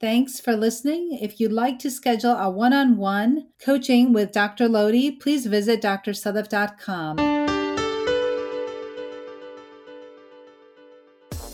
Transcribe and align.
Thanks 0.00 0.40
for 0.40 0.56
listening. 0.56 1.18
If 1.20 1.40
you'd 1.40 1.52
like 1.52 1.78
to 1.80 1.90
schedule 1.90 2.32
a 2.32 2.48
one 2.48 2.72
on 2.72 2.96
one 2.96 3.48
coaching 3.62 4.14
with 4.14 4.32
Dr. 4.32 4.66
Lodhi, 4.66 5.20
please 5.20 5.44
visit 5.44 5.82
drsadaf.com. 5.82 7.18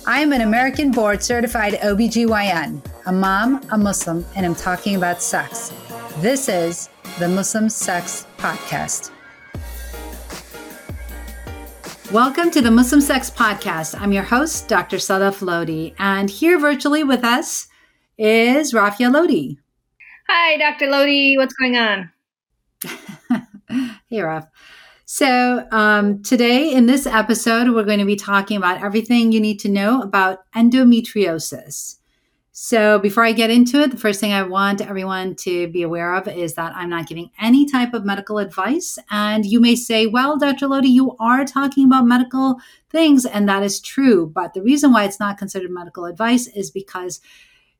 I 0.07 0.21
am 0.21 0.33
an 0.33 0.43
American 0.43 0.93
board 0.93 1.25
certified 1.25 1.73
OBGYN, 1.73 2.87
a 3.07 3.13
mom, 3.13 3.67
a 3.73 3.77
Muslim, 3.77 4.25
and 4.37 4.47
I'm 4.47 4.55
talking 4.55 4.95
about 4.95 5.21
sex. 5.21 5.73
This 6.19 6.49
is 6.49 6.89
the 7.19 7.29
Muslim 7.29 7.69
Sex 7.69 8.29
Podcast. 8.39 9.11
Welcome 12.13 12.53
to 12.53 12.61
the 12.61 12.71
Muslim 12.71 13.01
Sex 13.01 13.29
Podcast. 13.29 14.01
I'm 14.01 14.13
your 14.13 14.23
host, 14.23 14.69
Dr. 14.69 14.99
Sadaf 14.99 15.41
Lodhi, 15.41 15.97
and 15.99 16.31
here 16.31 16.61
virtually 16.61 17.03
with 17.03 17.25
us 17.25 17.67
is 18.19 18.73
Rafia 18.73 19.11
Lodhi. 19.11 19.59
Hi, 20.29 20.57
Dr. 20.57 20.87
Lodhi. 20.87 21.37
What's 21.37 21.55
going 21.55 21.77
on? 21.77 22.11
hey, 24.09 24.23
Raf. 24.23 24.49
So, 25.05 25.67
um, 25.71 26.23
today 26.23 26.73
in 26.73 26.87
this 26.87 27.07
episode, 27.07 27.71
we're 27.71 27.85
going 27.85 28.01
to 28.01 28.05
be 28.05 28.17
talking 28.17 28.57
about 28.57 28.83
everything 28.83 29.31
you 29.31 29.41
need 29.41 29.61
to 29.61 29.69
know 29.69 30.03
about 30.03 30.41
endometriosis. 30.57 31.99
So, 32.51 32.99
before 32.99 33.25
I 33.25 33.33
get 33.33 33.51
into 33.51 33.83
it, 33.83 33.93
the 33.93 33.99
first 33.99 34.19
thing 34.19 34.33
I 34.33 34.43
want 34.43 34.81
everyone 34.81 35.37
to 35.37 35.69
be 35.69 35.83
aware 35.83 36.15
of 36.15 36.27
is 36.27 36.55
that 36.55 36.75
I'm 36.75 36.91
not 36.91 37.07
giving 37.07 37.31
any 37.41 37.67
type 37.67 37.95
of 37.95 38.05
medical 38.05 38.39
advice. 38.39 38.99
And 39.11 39.47
you 39.47 39.61
may 39.61 39.77
say, 39.77 40.07
well, 40.07 40.39
Dr. 40.39 40.67
Lodhi, 40.67 40.89
you 40.89 41.15
are 41.21 41.45
talking 41.45 41.85
about 41.85 42.07
medical 42.07 42.57
things, 42.91 43.27
and 43.27 43.49
that 43.49 43.63
is 43.63 43.79
true. 43.79 44.27
But 44.35 44.55
the 44.55 44.63
reason 44.63 44.93
why 44.93 45.05
it's 45.05 45.21
not 45.21 45.39
considered 45.39 45.71
medical 45.71 46.07
advice 46.07 46.49
is 46.49 46.71
because 46.71 47.21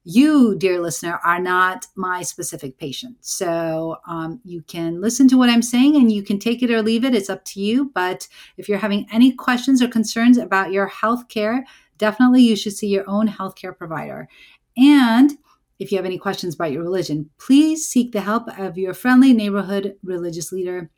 you, 0.09 0.55
dear 0.55 0.81
listener, 0.81 1.19
are 1.25 1.41
not 1.41 1.89
my 1.97 2.23
specific 2.23 2.79
patient. 2.79 3.17
So 3.23 3.97
um, 4.07 4.41
you 4.45 4.63
can 4.63 5.01
listen 5.01 5.27
to 5.29 5.37
what 5.37 5.51
I'm 5.51 5.63
saying 5.63 5.97
and 5.97 6.13
you 6.13 6.23
can 6.23 6.39
take 6.39 6.63
it 6.63 6.71
or 6.71 6.81
leave 6.81 7.05
it. 7.05 7.13
It's 7.13 7.29
up 7.29 7.45
to 7.47 7.61
you. 7.61 7.91
But 7.93 8.29
if 8.57 8.69
you're 8.69 8.79
having 8.79 9.09
any 9.11 9.33
questions 9.33 9.83
or 9.83 9.89
concerns 9.89 10.39
about 10.39 10.71
your 10.71 10.87
health 10.87 11.29
care, 11.29 11.67
definitely 11.99 12.43
you 12.43 12.55
should 12.55 12.75
see 12.75 12.87
your 12.87 13.03
own 13.09 13.27
healthcare 13.27 13.77
provider. 13.77 14.29
And 14.77 15.33
if 15.81 15.91
you 15.91 15.99
have 15.99 16.07
any 16.07 16.19
questions 16.19 16.55
about 16.55 16.71
your 16.71 16.85
religion, 16.85 17.31
please 17.39 17.89
seek 17.89 18.13
the 18.13 18.21
help 18.21 18.49
of 18.61 18.79
your 18.79 18.95
friendly 18.95 19.33
neighborhood 19.33 19.97
religious 20.05 20.53
leader. 20.53 20.89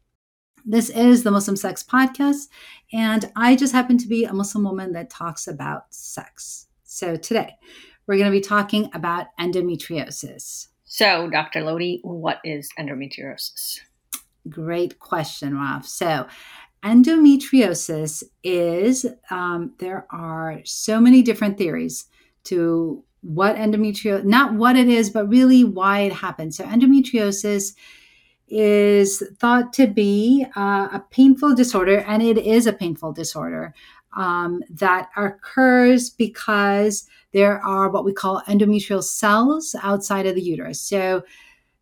This 0.66 0.90
is 0.90 1.22
the 1.22 1.30
Muslim 1.30 1.56
Sex 1.56 1.82
Podcast, 1.82 2.48
and 2.92 3.32
I 3.34 3.56
just 3.56 3.72
happen 3.72 3.96
to 3.96 4.06
be 4.06 4.24
a 4.24 4.34
Muslim 4.34 4.64
woman 4.64 4.92
that 4.92 5.08
talks 5.08 5.46
about 5.46 5.84
sex. 5.94 6.66
So 6.82 7.16
today, 7.16 7.54
we're 8.08 8.16
going 8.16 8.32
to 8.32 8.36
be 8.36 8.40
talking 8.40 8.90
about 8.94 9.26
endometriosis. 9.38 10.68
So, 10.84 11.28
Dr. 11.28 11.60
Lodhi, 11.60 12.00
what 12.02 12.40
is 12.42 12.70
endometriosis? 12.78 13.80
Great 14.48 14.98
question, 14.98 15.54
Raf. 15.54 15.86
So, 15.86 16.26
endometriosis 16.82 18.22
is 18.42 19.04
um, 19.30 19.74
there 19.78 20.06
are 20.10 20.60
so 20.64 20.98
many 20.98 21.22
different 21.22 21.58
theories 21.58 22.06
to 22.44 23.04
what 23.20 23.56
endometriosis, 23.56 24.24
not 24.24 24.54
what 24.54 24.76
it 24.76 24.88
is, 24.88 25.10
but 25.10 25.28
really 25.28 25.62
why 25.62 26.00
it 26.00 26.14
happens. 26.14 26.56
So, 26.56 26.64
endometriosis 26.64 27.74
is 28.48 29.22
thought 29.38 29.74
to 29.74 29.86
be 29.86 30.46
uh, 30.56 30.88
a 30.90 31.04
painful 31.10 31.54
disorder, 31.54 31.98
and 31.98 32.22
it 32.22 32.38
is 32.38 32.66
a 32.66 32.72
painful 32.72 33.12
disorder 33.12 33.74
um, 34.18 34.62
that 34.68 35.08
occurs 35.16 36.10
because 36.10 37.08
there 37.32 37.64
are 37.64 37.88
what 37.88 38.04
we 38.04 38.12
call 38.12 38.42
endometrial 38.48 39.02
cells 39.02 39.76
outside 39.82 40.26
of 40.26 40.34
the 40.34 40.42
uterus. 40.42 40.80
So 40.82 41.22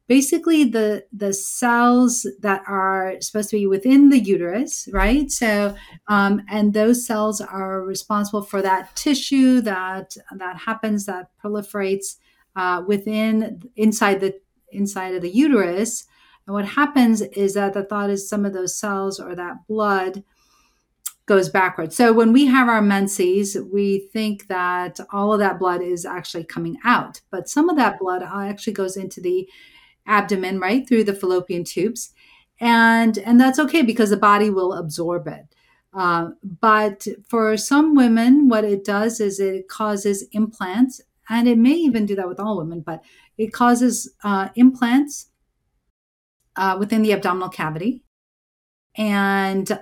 basically 0.07 0.63
the 0.65 1.05
the 1.13 1.33
cells 1.33 2.27
that 2.41 2.63
are 2.69 3.15
supposed 3.21 3.51
to 3.51 3.57
be 3.57 3.67
within 3.67 4.09
the 4.11 4.21
uterus 4.21 4.89
right 4.93 5.33
so 5.33 5.75
um, 6.07 6.41
and 6.49 6.75
those 6.75 7.05
cells 7.05 7.41
are 7.41 7.83
responsible 7.83 8.43
for 8.43 8.63
that 8.63 8.95
tissue 8.95 9.61
that 9.61 10.17
that 10.37 10.57
happens 10.57 11.07
that 11.07 11.29
proliferates 11.43 12.19
uh, 12.55 12.83
within 12.87 13.61
inside 13.75 14.21
the 14.21 14.33
inside 14.71 15.13
of 15.13 15.23
the 15.23 15.31
uterus 15.31 16.05
and 16.47 16.55
what 16.55 16.65
happens 16.65 17.21
is 17.21 17.55
that 17.55 17.75
the 17.75 17.83
thought 17.83 18.11
is 18.11 18.29
some 18.29 18.45
of 18.45 18.53
those 18.53 18.79
cells 18.79 19.19
or 19.19 19.35
that 19.35 19.67
blood 19.67 20.23
goes 21.27 21.49
backwards. 21.49 21.97
So 21.97 22.13
when 22.13 22.33
we 22.33 22.47
have 22.47 22.69
our 22.69 22.81
menses, 22.81 23.57
we 23.73 24.09
think 24.13 24.47
that 24.47 25.01
all 25.13 25.33
of 25.33 25.41
that 25.41 25.59
blood 25.59 25.83
is 25.83 26.07
actually 26.07 26.45
coming 26.45 26.79
out, 26.85 27.21
but 27.31 27.49
some 27.49 27.69
of 27.69 27.77
that 27.77 27.99
blood 27.99 28.23
actually 28.23 28.73
goes 28.73 28.97
into 28.97 29.21
the 29.21 29.49
abdomen, 30.07 30.61
right 30.61 30.87
through 30.87 31.05
the 31.05 31.15
fallopian 31.15 31.65
tubes, 31.65 32.13
and 32.61 33.19
and 33.19 33.41
that's 33.41 33.59
okay 33.59 33.83
because 33.83 34.11
the 34.11 34.17
body 34.17 34.51
will 34.51 34.73
absorb 34.73 35.27
it. 35.27 35.47
Uh, 35.93 36.29
but 36.61 37.07
for 37.29 37.57
some 37.57 37.95
women, 37.95 38.49
what 38.49 38.65
it 38.65 38.85
does 38.85 39.19
is 39.21 39.41
it 39.41 39.69
causes 39.69 40.25
implants, 40.33 41.01
and 41.29 41.49
it 41.49 41.59
may 41.59 41.73
even 41.75 42.07
do 42.07 42.15
that 42.15 42.29
with 42.29 42.39
all 42.39 42.59
women, 42.59 42.81
but 42.81 43.03
it 43.37 43.53
causes 43.53 44.15
uh, 44.23 44.49
implants 44.55 45.31
uh, 46.55 46.77
within 46.79 47.03
the 47.03 47.13
abdominal 47.13 47.49
cavity. 47.49 48.05
And 48.97 49.79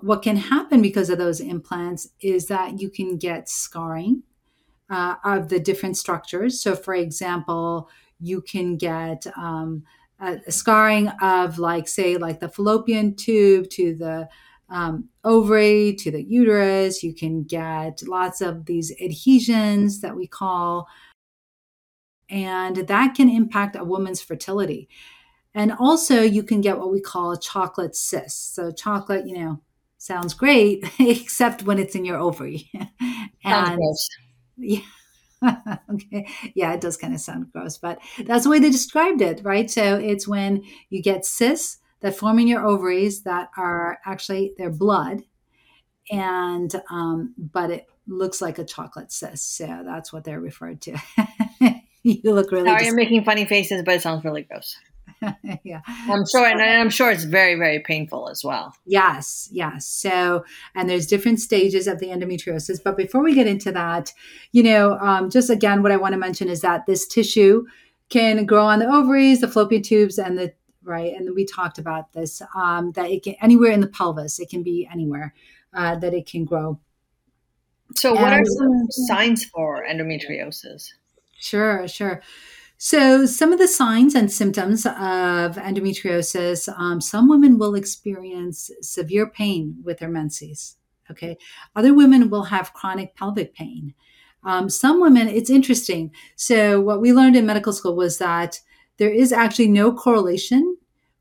what 0.00 0.22
can 0.22 0.36
happen 0.36 0.80
because 0.80 1.10
of 1.10 1.18
those 1.18 1.40
implants 1.40 2.08
is 2.20 2.46
that 2.46 2.80
you 2.80 2.88
can 2.88 3.16
get 3.16 3.48
scarring 3.48 4.22
uh, 4.90 5.16
of 5.24 5.48
the 5.48 5.58
different 5.58 5.96
structures. 5.96 6.60
So, 6.60 6.76
for 6.76 6.94
example, 6.94 7.90
you 8.20 8.40
can 8.40 8.76
get 8.76 9.26
um, 9.36 9.84
a, 10.20 10.38
a, 10.46 10.52
scarring 10.52 11.08
of, 11.20 11.58
like, 11.58 11.88
say, 11.88 12.16
like 12.16 12.40
the 12.40 12.48
fallopian 12.48 13.16
tube 13.16 13.70
to 13.70 13.94
the 13.94 14.28
um, 14.70 15.08
ovary 15.24 15.94
to 16.00 16.10
the 16.10 16.22
uterus. 16.22 17.02
You 17.02 17.14
can 17.14 17.42
get 17.42 18.02
lots 18.06 18.40
of 18.40 18.66
these 18.66 18.92
adhesions 19.00 20.00
that 20.00 20.16
we 20.16 20.26
call, 20.26 20.86
and 22.30 22.76
that 22.76 23.14
can 23.14 23.28
impact 23.28 23.76
a 23.76 23.84
woman's 23.84 24.20
fertility. 24.20 24.88
And 25.54 25.72
also, 25.72 26.22
you 26.22 26.42
can 26.42 26.60
get 26.60 26.78
what 26.78 26.92
we 26.92 27.00
call 27.00 27.36
chocolate 27.36 27.96
cysts. 27.96 28.54
So, 28.54 28.70
chocolate, 28.70 29.26
you 29.26 29.38
know, 29.38 29.60
sounds 30.08 30.34
great, 30.34 30.84
except 30.98 31.62
when 31.62 31.78
it's 31.78 31.94
in 31.94 32.04
your 32.04 32.18
ovary. 32.18 32.70
and 33.44 33.80
yeah. 34.56 34.80
okay. 35.92 36.26
Yeah, 36.54 36.72
it 36.72 36.80
does 36.80 36.96
kind 36.96 37.14
of 37.14 37.20
sound 37.20 37.52
gross, 37.52 37.78
but 37.78 38.00
that's 38.24 38.42
the 38.42 38.50
way 38.50 38.58
they 38.58 38.70
described 38.70 39.20
it, 39.20 39.40
right? 39.44 39.70
So 39.70 39.96
it's 39.96 40.26
when 40.26 40.64
you 40.90 41.00
get 41.00 41.24
cysts 41.24 41.78
that 42.00 42.16
form 42.16 42.40
in 42.40 42.48
your 42.48 42.66
ovaries 42.66 43.22
that 43.22 43.50
are 43.56 43.98
actually 44.04 44.54
their 44.58 44.70
blood, 44.70 45.22
and 46.10 46.74
um, 46.90 47.34
but 47.36 47.70
it 47.70 47.86
looks 48.08 48.40
like 48.40 48.58
a 48.58 48.64
chocolate 48.64 49.12
cyst. 49.12 49.56
So 49.56 49.82
that's 49.84 50.12
what 50.12 50.24
they're 50.24 50.40
referred 50.40 50.80
to. 50.82 50.96
you 52.02 52.34
look 52.34 52.50
really. 52.50 52.68
Sorry, 52.68 52.86
you're 52.86 52.94
making 52.96 53.22
funny 53.22 53.44
faces, 53.44 53.82
but 53.84 53.94
it 53.94 54.02
sounds 54.02 54.24
really 54.24 54.42
gross. 54.42 54.76
yeah. 55.64 55.80
I'm 55.86 56.24
sure, 56.30 56.46
and 56.46 56.60
I'm 56.60 56.90
sure 56.90 57.10
it's 57.10 57.24
very, 57.24 57.54
very 57.54 57.80
painful 57.80 58.28
as 58.28 58.44
well. 58.44 58.74
Yes, 58.86 59.48
yes. 59.52 59.86
So, 59.86 60.44
and 60.74 60.88
there's 60.88 61.06
different 61.06 61.40
stages 61.40 61.86
of 61.86 61.98
the 61.98 62.06
endometriosis. 62.06 62.82
But 62.82 62.96
before 62.96 63.22
we 63.22 63.34
get 63.34 63.46
into 63.46 63.72
that, 63.72 64.12
you 64.52 64.62
know, 64.62 64.98
um, 64.98 65.30
just 65.30 65.50
again, 65.50 65.82
what 65.82 65.92
I 65.92 65.96
want 65.96 66.12
to 66.12 66.18
mention 66.18 66.48
is 66.48 66.60
that 66.60 66.86
this 66.86 67.06
tissue 67.06 67.66
can 68.08 68.46
grow 68.46 68.64
on 68.66 68.78
the 68.78 68.86
ovaries, 68.86 69.40
the 69.40 69.48
fallopian 69.48 69.82
tubes, 69.82 70.18
and 70.18 70.38
the 70.38 70.52
right. 70.84 71.12
And 71.14 71.34
we 71.34 71.44
talked 71.44 71.78
about 71.78 72.12
this 72.12 72.40
um, 72.54 72.92
that 72.92 73.10
it 73.10 73.22
can 73.22 73.34
anywhere 73.40 73.72
in 73.72 73.80
the 73.80 73.88
pelvis. 73.88 74.38
It 74.38 74.48
can 74.50 74.62
be 74.62 74.88
anywhere 74.90 75.34
uh, 75.74 75.96
that 75.96 76.14
it 76.14 76.26
can 76.26 76.44
grow. 76.44 76.78
So, 77.96 78.12
what 78.12 78.32
and, 78.32 78.42
are 78.42 78.44
some 78.44 78.86
signs 79.06 79.44
for 79.44 79.84
endometriosis? 79.84 80.92
Sure, 81.38 81.86
sure. 81.88 82.22
So, 82.80 83.26
some 83.26 83.52
of 83.52 83.58
the 83.58 83.66
signs 83.66 84.14
and 84.14 84.30
symptoms 84.30 84.86
of 84.86 85.56
endometriosis 85.56 86.68
um, 86.78 87.00
some 87.00 87.28
women 87.28 87.58
will 87.58 87.74
experience 87.74 88.70
severe 88.82 89.28
pain 89.28 89.76
with 89.82 89.98
their 89.98 90.08
menses. 90.08 90.76
Okay. 91.10 91.36
Other 91.74 91.92
women 91.92 92.30
will 92.30 92.44
have 92.44 92.74
chronic 92.74 93.16
pelvic 93.16 93.52
pain. 93.52 93.94
Um, 94.44 94.70
some 94.70 95.00
women, 95.00 95.26
it's 95.26 95.50
interesting. 95.50 96.12
So, 96.36 96.80
what 96.80 97.00
we 97.00 97.12
learned 97.12 97.34
in 97.34 97.46
medical 97.46 97.72
school 97.72 97.96
was 97.96 98.18
that 98.18 98.60
there 98.98 99.10
is 99.10 99.32
actually 99.32 99.68
no 99.68 99.92
correlation 99.92 100.76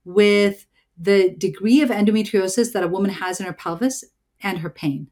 with 0.05 0.67
the 0.95 1.31
degree 1.39 1.81
of 1.81 1.89
endometriosis 1.89 2.71
that 2.73 2.83
a 2.83 2.87
woman 2.87 3.09
has 3.09 3.39
in 3.39 3.47
her 3.47 3.53
pelvis 3.53 4.03
and 4.43 4.59
her 4.59 4.69
pain. 4.69 5.07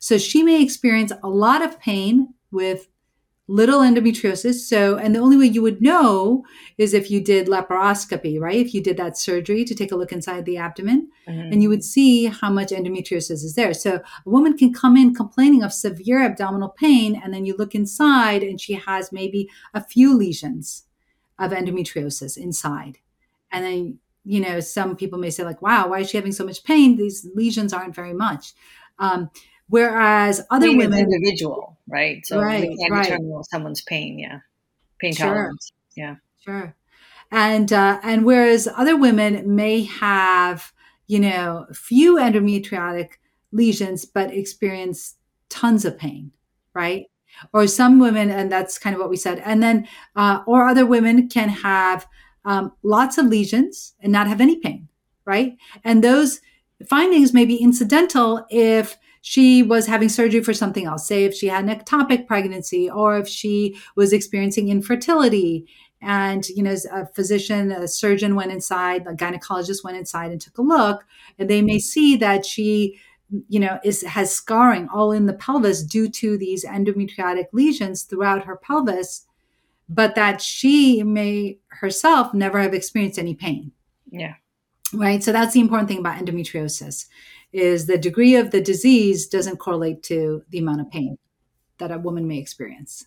So, 0.00 0.18
she 0.18 0.42
may 0.42 0.60
experience 0.60 1.12
a 1.22 1.28
lot 1.28 1.62
of 1.62 1.78
pain 1.78 2.34
with 2.50 2.88
little 3.46 3.80
endometriosis. 3.80 4.54
So, 4.66 4.96
and 4.96 5.14
the 5.14 5.20
only 5.20 5.36
way 5.36 5.46
you 5.46 5.60
would 5.60 5.82
know 5.82 6.44
is 6.78 6.94
if 6.94 7.10
you 7.10 7.20
did 7.20 7.46
laparoscopy, 7.46 8.40
right? 8.40 8.56
If 8.56 8.72
you 8.72 8.82
did 8.82 8.96
that 8.96 9.18
surgery 9.18 9.64
to 9.64 9.74
take 9.74 9.92
a 9.92 9.96
look 9.96 10.12
inside 10.12 10.46
the 10.46 10.56
abdomen, 10.56 11.10
mm-hmm. 11.28 11.52
and 11.52 11.62
you 11.62 11.68
would 11.68 11.84
see 11.84 12.26
how 12.26 12.50
much 12.50 12.70
endometriosis 12.70 13.44
is 13.44 13.54
there. 13.54 13.74
So, 13.74 13.96
a 13.96 14.30
woman 14.30 14.56
can 14.56 14.72
come 14.72 14.96
in 14.96 15.14
complaining 15.14 15.62
of 15.62 15.72
severe 15.72 16.22
abdominal 16.24 16.70
pain, 16.70 17.20
and 17.22 17.34
then 17.34 17.44
you 17.44 17.54
look 17.56 17.74
inside 17.74 18.42
and 18.42 18.60
she 18.60 18.74
has 18.74 19.12
maybe 19.12 19.48
a 19.74 19.84
few 19.84 20.16
lesions 20.16 20.84
of 21.38 21.50
endometriosis 21.50 22.38
inside. 22.38 22.98
And 23.52 23.64
then, 23.64 23.98
you 24.24 24.40
know, 24.40 24.60
some 24.60 24.96
people 24.96 25.18
may 25.18 25.30
say, 25.30 25.44
like, 25.44 25.60
wow, 25.60 25.88
why 25.88 26.00
is 26.00 26.10
she 26.10 26.16
having 26.16 26.32
so 26.32 26.46
much 26.46 26.64
pain? 26.64 26.96
These 26.96 27.28
lesions 27.34 27.74
aren't 27.74 27.94
very 27.94 28.14
much. 28.14 28.54
Um, 28.98 29.30
whereas 29.68 30.40
other 30.50 30.66
Being 30.66 30.78
women 30.78 31.00
individual 31.00 31.73
right? 31.88 32.24
So 32.26 32.40
right, 32.40 32.62
we 32.62 32.76
can't 32.76 32.92
right. 32.92 33.04
determine 33.04 33.44
someone's 33.44 33.82
pain. 33.82 34.18
Yeah, 34.18 34.40
pain 35.00 35.14
sure. 35.14 35.28
tolerance. 35.28 35.72
Yeah, 35.96 36.16
sure. 36.40 36.74
And 37.30 37.72
uh, 37.72 38.00
and 38.02 38.24
whereas 38.24 38.68
other 38.76 38.96
women 38.96 39.54
may 39.54 39.84
have 39.84 40.72
you 41.06 41.20
know 41.20 41.66
few 41.72 42.16
endometriotic 42.16 43.12
lesions 43.52 44.04
but 44.04 44.34
experience 44.34 45.16
tons 45.48 45.84
of 45.84 45.96
pain, 45.96 46.32
right? 46.74 47.06
Or 47.52 47.66
some 47.66 47.98
women, 47.98 48.30
and 48.30 48.50
that's 48.50 48.78
kind 48.78 48.94
of 48.94 49.00
what 49.00 49.10
we 49.10 49.16
said. 49.16 49.40
And 49.44 49.62
then, 49.62 49.88
uh, 50.14 50.42
or 50.46 50.68
other 50.68 50.86
women 50.86 51.28
can 51.28 51.48
have 51.48 52.06
um, 52.44 52.72
lots 52.82 53.18
of 53.18 53.26
lesions 53.26 53.94
and 54.00 54.12
not 54.12 54.28
have 54.28 54.40
any 54.40 54.60
pain, 54.60 54.88
right? 55.24 55.56
And 55.82 56.02
those 56.04 56.40
findings 56.88 57.32
may 57.32 57.44
be 57.44 57.56
incidental 57.56 58.46
if 58.50 58.96
she 59.26 59.62
was 59.62 59.86
having 59.86 60.10
surgery 60.10 60.42
for 60.42 60.52
something 60.52 60.84
else, 60.84 61.08
say 61.08 61.24
if 61.24 61.34
she 61.34 61.46
had 61.46 61.64
an 61.64 61.74
ectopic 61.74 62.26
pregnancy 62.26 62.90
or 62.90 63.16
if 63.16 63.26
she 63.26 63.74
was 63.96 64.12
experiencing 64.12 64.68
infertility. 64.68 65.66
And, 66.02 66.46
you 66.50 66.62
know, 66.62 66.76
a 66.92 67.06
physician, 67.06 67.72
a 67.72 67.88
surgeon 67.88 68.34
went 68.34 68.52
inside, 68.52 69.06
a 69.06 69.14
gynecologist 69.14 69.82
went 69.82 69.96
inside 69.96 70.30
and 70.30 70.38
took 70.38 70.58
a 70.58 70.62
look, 70.62 71.06
and 71.38 71.48
they 71.48 71.62
may 71.62 71.78
see 71.78 72.16
that 72.16 72.44
she, 72.44 73.00
you 73.48 73.58
know, 73.58 73.80
is 73.82 74.02
has 74.02 74.30
scarring 74.30 74.88
all 74.92 75.10
in 75.10 75.24
the 75.24 75.32
pelvis 75.32 75.82
due 75.82 76.10
to 76.10 76.36
these 76.36 76.62
endometriotic 76.66 77.46
lesions 77.52 78.02
throughout 78.02 78.44
her 78.44 78.56
pelvis, 78.56 79.24
but 79.88 80.14
that 80.16 80.42
she 80.42 81.02
may 81.02 81.56
herself 81.68 82.34
never 82.34 82.60
have 82.60 82.74
experienced 82.74 83.18
any 83.18 83.34
pain. 83.34 83.72
Yeah. 84.10 84.34
Right. 84.92 85.24
So 85.24 85.32
that's 85.32 85.54
the 85.54 85.60
important 85.60 85.88
thing 85.88 85.98
about 85.98 86.22
endometriosis 86.22 87.06
is 87.54 87.86
the 87.86 87.96
degree 87.96 88.34
of 88.34 88.50
the 88.50 88.60
disease 88.60 89.26
doesn't 89.28 89.58
correlate 89.58 90.02
to 90.02 90.42
the 90.50 90.58
amount 90.58 90.80
of 90.80 90.90
pain 90.90 91.16
that 91.78 91.92
a 91.92 91.98
woman 91.98 92.26
may 92.26 92.38
experience. 92.38 93.06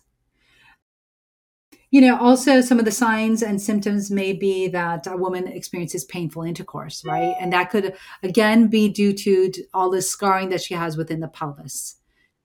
You 1.90 2.00
know, 2.00 2.18
also 2.18 2.60
some 2.60 2.78
of 2.78 2.84
the 2.84 2.90
signs 2.90 3.42
and 3.42 3.60
symptoms 3.60 4.10
may 4.10 4.32
be 4.32 4.68
that 4.68 5.06
a 5.06 5.16
woman 5.16 5.46
experiences 5.46 6.04
painful 6.04 6.42
intercourse, 6.42 7.04
right? 7.04 7.34
And 7.40 7.52
that 7.52 7.70
could 7.70 7.94
again 8.22 8.68
be 8.68 8.88
due 8.88 9.12
to 9.12 9.52
all 9.72 9.90
the 9.90 10.02
scarring 10.02 10.48
that 10.48 10.62
she 10.62 10.74
has 10.74 10.96
within 10.96 11.20
the 11.20 11.28
pelvis. 11.28 11.96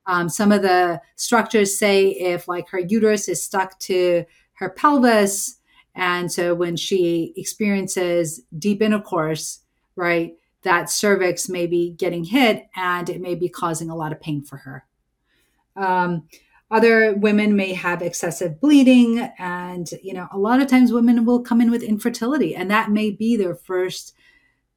Um, 0.05 0.27
some 0.27 0.51
of 0.51 0.61
the 0.61 1.01
structures 1.15 1.77
say 1.77 2.07
if 2.09 2.47
like 2.47 2.67
her 2.69 2.79
uterus 2.79 3.27
is 3.29 3.41
stuck 3.41 3.79
to 3.79 4.25
her 4.53 4.69
pelvis, 4.69 5.57
and 5.95 6.31
so 6.31 6.53
when 6.55 6.75
she 6.75 7.33
experiences 7.37 8.41
deep 8.57 8.81
intercourse, 8.81 9.59
right, 9.95 10.33
that 10.63 10.89
cervix 10.89 11.49
may 11.49 11.67
be 11.67 11.91
getting 11.91 12.23
hit 12.23 12.67
and 12.75 13.09
it 13.09 13.21
may 13.21 13.35
be 13.35 13.49
causing 13.49 13.89
a 13.89 13.95
lot 13.95 14.11
of 14.11 14.21
pain 14.21 14.43
for 14.43 14.57
her. 14.57 14.85
Um, 15.75 16.27
other 16.73 17.13
women 17.13 17.55
may 17.55 17.73
have 17.73 18.01
excessive 18.01 18.59
bleeding 18.59 19.19
and 19.37 19.91
you 20.01 20.13
know 20.13 20.27
a 20.31 20.37
lot 20.39 20.59
of 20.59 20.67
times 20.67 20.91
women 20.91 21.23
will 21.23 21.41
come 21.41 21.61
in 21.61 21.69
with 21.69 21.83
infertility 21.83 22.55
and 22.55 22.69
that 22.69 22.89
may 22.89 23.11
be 23.11 23.37
their 23.37 23.53
first 23.53 24.13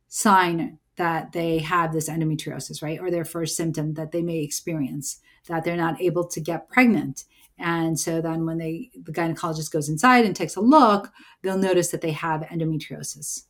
sign 0.08 0.78
that 0.96 1.32
they 1.32 1.58
have 1.58 1.92
this 1.92 2.08
endometriosis 2.08 2.82
right 2.82 3.00
or 3.00 3.10
their 3.10 3.24
first 3.24 3.56
symptom 3.56 3.94
that 3.94 4.12
they 4.12 4.22
may 4.22 4.38
experience 4.38 5.20
that 5.48 5.64
they're 5.64 5.76
not 5.76 6.00
able 6.00 6.26
to 6.26 6.38
get 6.38 6.68
pregnant 6.68 7.24
and 7.58 7.98
so 7.98 8.20
then 8.20 8.44
when 8.44 8.58
they 8.58 8.90
the 9.02 9.12
gynecologist 9.12 9.72
goes 9.72 9.88
inside 9.88 10.26
and 10.26 10.36
takes 10.36 10.56
a 10.56 10.60
look 10.60 11.10
they'll 11.42 11.56
notice 11.56 11.88
that 11.88 12.02
they 12.02 12.12
have 12.12 12.42
endometriosis 12.42 13.44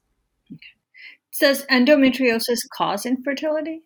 okay. 0.52 0.75
Does 1.38 1.64
endometriosis 1.66 2.60
cause 2.72 3.06
infertility? 3.06 3.82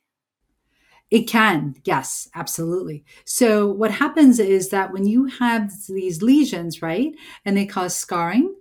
It 1.11 1.23
can, 1.23 1.75
yes, 1.85 2.29
absolutely. 2.37 3.05
So, 3.25 3.67
what 3.67 3.91
happens 3.91 4.39
is 4.39 4.69
that 4.69 4.93
when 4.93 5.07
you 5.07 5.27
have 5.27 5.73
these 5.89 6.23
lesions, 6.23 6.83
right, 6.83 7.13
and 7.45 7.57
they 7.57 7.67
cause 7.67 7.97
scarring, 7.97 8.55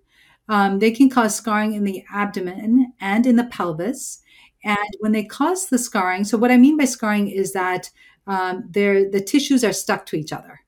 um, 0.48 0.80
they 0.80 0.90
can 0.90 1.12
cause 1.12 1.36
scarring 1.36 1.74
in 1.74 1.84
the 1.84 2.04
abdomen 2.12 2.94
and 3.00 3.28
in 3.28 3.36
the 3.36 3.44
pelvis. 3.44 4.22
And 4.64 4.78
when 5.00 5.12
they 5.12 5.24
cause 5.24 5.68
the 5.68 5.78
scarring, 5.78 6.24
so 6.24 6.38
what 6.40 6.52
I 6.52 6.58
mean 6.58 6.76
by 6.76 6.86
scarring 6.86 7.30
is 7.30 7.54
that 7.54 7.92
um, 8.26 8.68
the 8.72 9.24
tissues 9.26 9.64
are 9.64 9.74
stuck 9.74 10.08
to 10.08 10.16
each 10.16 10.34
other. 10.34 10.62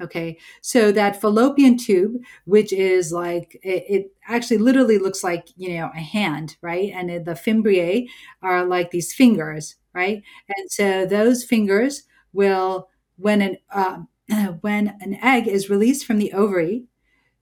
Okay. 0.00 0.38
So 0.60 0.92
that 0.92 1.20
fallopian 1.20 1.78
tube, 1.78 2.16
which 2.44 2.72
is 2.72 3.12
like, 3.12 3.58
it, 3.62 3.84
it, 3.88 4.12
actually 4.28 4.58
literally 4.58 4.98
looks 4.98 5.22
like, 5.22 5.46
you 5.56 5.78
know, 5.78 5.88
a 5.94 6.00
hand, 6.00 6.56
right? 6.60 6.92
And 6.92 7.24
the 7.24 7.32
fimbriae 7.32 8.08
are 8.42 8.64
like 8.64 8.90
these 8.90 9.14
fingers, 9.14 9.76
right? 9.94 10.20
And 10.48 10.70
so 10.70 11.06
those 11.06 11.44
fingers 11.44 12.02
will, 12.32 12.88
when 13.16 13.40
an, 13.40 13.56
uh, 13.70 13.98
when 14.60 14.96
an 15.00 15.14
egg 15.22 15.46
is 15.46 15.70
released 15.70 16.04
from 16.04 16.18
the 16.18 16.32
ovary, 16.32 16.84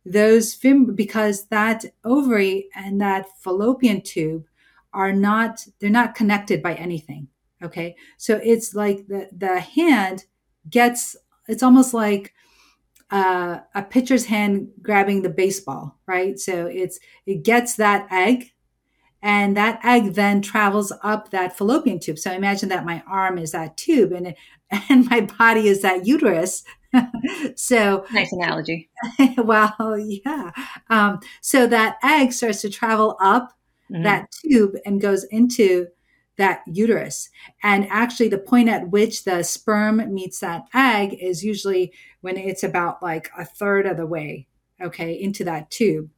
those 0.04 0.52
fim, 0.54 0.94
because 0.94 1.46
that 1.46 1.84
ovary 2.04 2.68
and 2.76 3.00
that 3.00 3.26
fallopian 3.42 4.02
tube 4.02 4.44
are 4.92 5.12
not, 5.12 5.66
they're 5.80 5.90
not 5.90 6.14
connected 6.14 6.62
by 6.62 6.74
anything. 6.74 7.28
Okay. 7.62 7.96
So 8.18 8.38
it's 8.44 8.74
like 8.74 9.06
the, 9.08 9.28
the 9.32 9.58
hand 9.58 10.26
gets, 10.68 11.16
it's 11.48 11.62
almost 11.62 11.94
like, 11.94 12.34
uh, 13.10 13.60
a 13.74 13.82
pitcher's 13.82 14.26
hand 14.26 14.68
grabbing 14.82 15.22
the 15.22 15.28
baseball, 15.28 15.98
right? 16.06 16.38
So 16.38 16.66
it's 16.66 16.98
it 17.26 17.44
gets 17.44 17.76
that 17.76 18.08
egg, 18.10 18.52
and 19.22 19.56
that 19.56 19.80
egg 19.84 20.14
then 20.14 20.42
travels 20.42 20.92
up 21.02 21.30
that 21.30 21.56
fallopian 21.56 22.00
tube. 22.00 22.18
So 22.18 22.32
imagine 22.32 22.68
that 22.70 22.84
my 22.84 23.02
arm 23.06 23.38
is 23.38 23.52
that 23.52 23.76
tube, 23.76 24.12
and 24.12 24.28
it, 24.28 24.36
and 24.88 25.08
my 25.08 25.20
body 25.38 25.68
is 25.68 25.82
that 25.82 26.06
uterus. 26.06 26.64
so 27.56 28.04
nice 28.12 28.32
analogy. 28.32 28.90
well, 29.38 29.98
yeah. 29.98 30.50
Um, 30.90 31.20
so 31.40 31.66
that 31.66 31.98
egg 32.02 32.32
starts 32.32 32.62
to 32.62 32.70
travel 32.70 33.16
up 33.20 33.52
mm-hmm. 33.90 34.02
that 34.02 34.28
tube 34.30 34.76
and 34.84 35.00
goes 35.00 35.24
into 35.24 35.88
that 36.36 36.62
uterus. 36.66 37.28
And 37.62 37.86
actually, 37.90 38.28
the 38.28 38.38
point 38.38 38.68
at 38.68 38.90
which 38.90 39.24
the 39.24 39.42
sperm 39.42 40.12
meets 40.12 40.40
that 40.40 40.64
egg 40.74 41.16
is 41.20 41.44
usually 41.44 41.92
when 42.22 42.36
it's 42.36 42.62
about 42.62 43.02
like 43.02 43.30
a 43.38 43.44
third 43.44 43.86
of 43.86 43.96
the 43.96 44.06
way, 44.06 44.46
okay, 44.82 45.12
into 45.12 45.44
that 45.44 45.70
tube. 45.70 46.10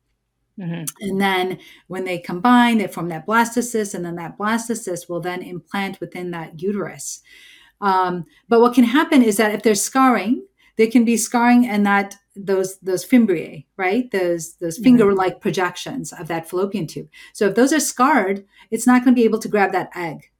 Mm-hmm. 0.58 0.84
And 1.00 1.20
then 1.20 1.58
when 1.88 2.04
they 2.04 2.18
combine, 2.18 2.78
they 2.78 2.87
form 2.87 3.08
that 3.11 3.26
blastocyst, 3.26 3.94
and 3.94 4.04
then 4.04 4.16
that 4.16 4.38
blastocyst 4.38 5.08
will 5.08 5.20
then 5.20 5.42
implant 5.42 6.00
within 6.00 6.30
that 6.30 6.61
uterus. 6.62 7.20
Um, 7.80 8.25
but 8.49 8.61
what 8.61 8.75
can 8.75 8.85
happen 8.85 9.23
is 9.23 9.37
that 9.37 9.54
if 9.54 9.62
there's 9.62 9.82
scarring, 9.82 10.46
there 10.76 10.90
can 10.90 11.04
be 11.04 11.16
scarring 11.16 11.66
and 11.66 11.87
that 11.87 12.16
those 12.35 12.78
those 12.78 13.04
fimbriae, 13.04 13.64
right? 13.76 14.11
Those 14.11 14.56
those 14.56 14.78
finger-like 14.78 15.40
projections 15.40 16.12
of 16.12 16.28
that 16.28 16.49
fallopian 16.49 16.87
tube. 16.87 17.09
So 17.33 17.49
if 17.49 17.54
those 17.54 17.73
are 17.73 17.80
scarred, 17.80 18.45
it's 18.71 18.87
not 18.87 19.02
going 19.02 19.14
to 19.14 19.21
be 19.21 19.25
able 19.25 19.38
to 19.40 19.49
grab 19.49 19.73
that 19.73 19.90
egg, 19.97 20.30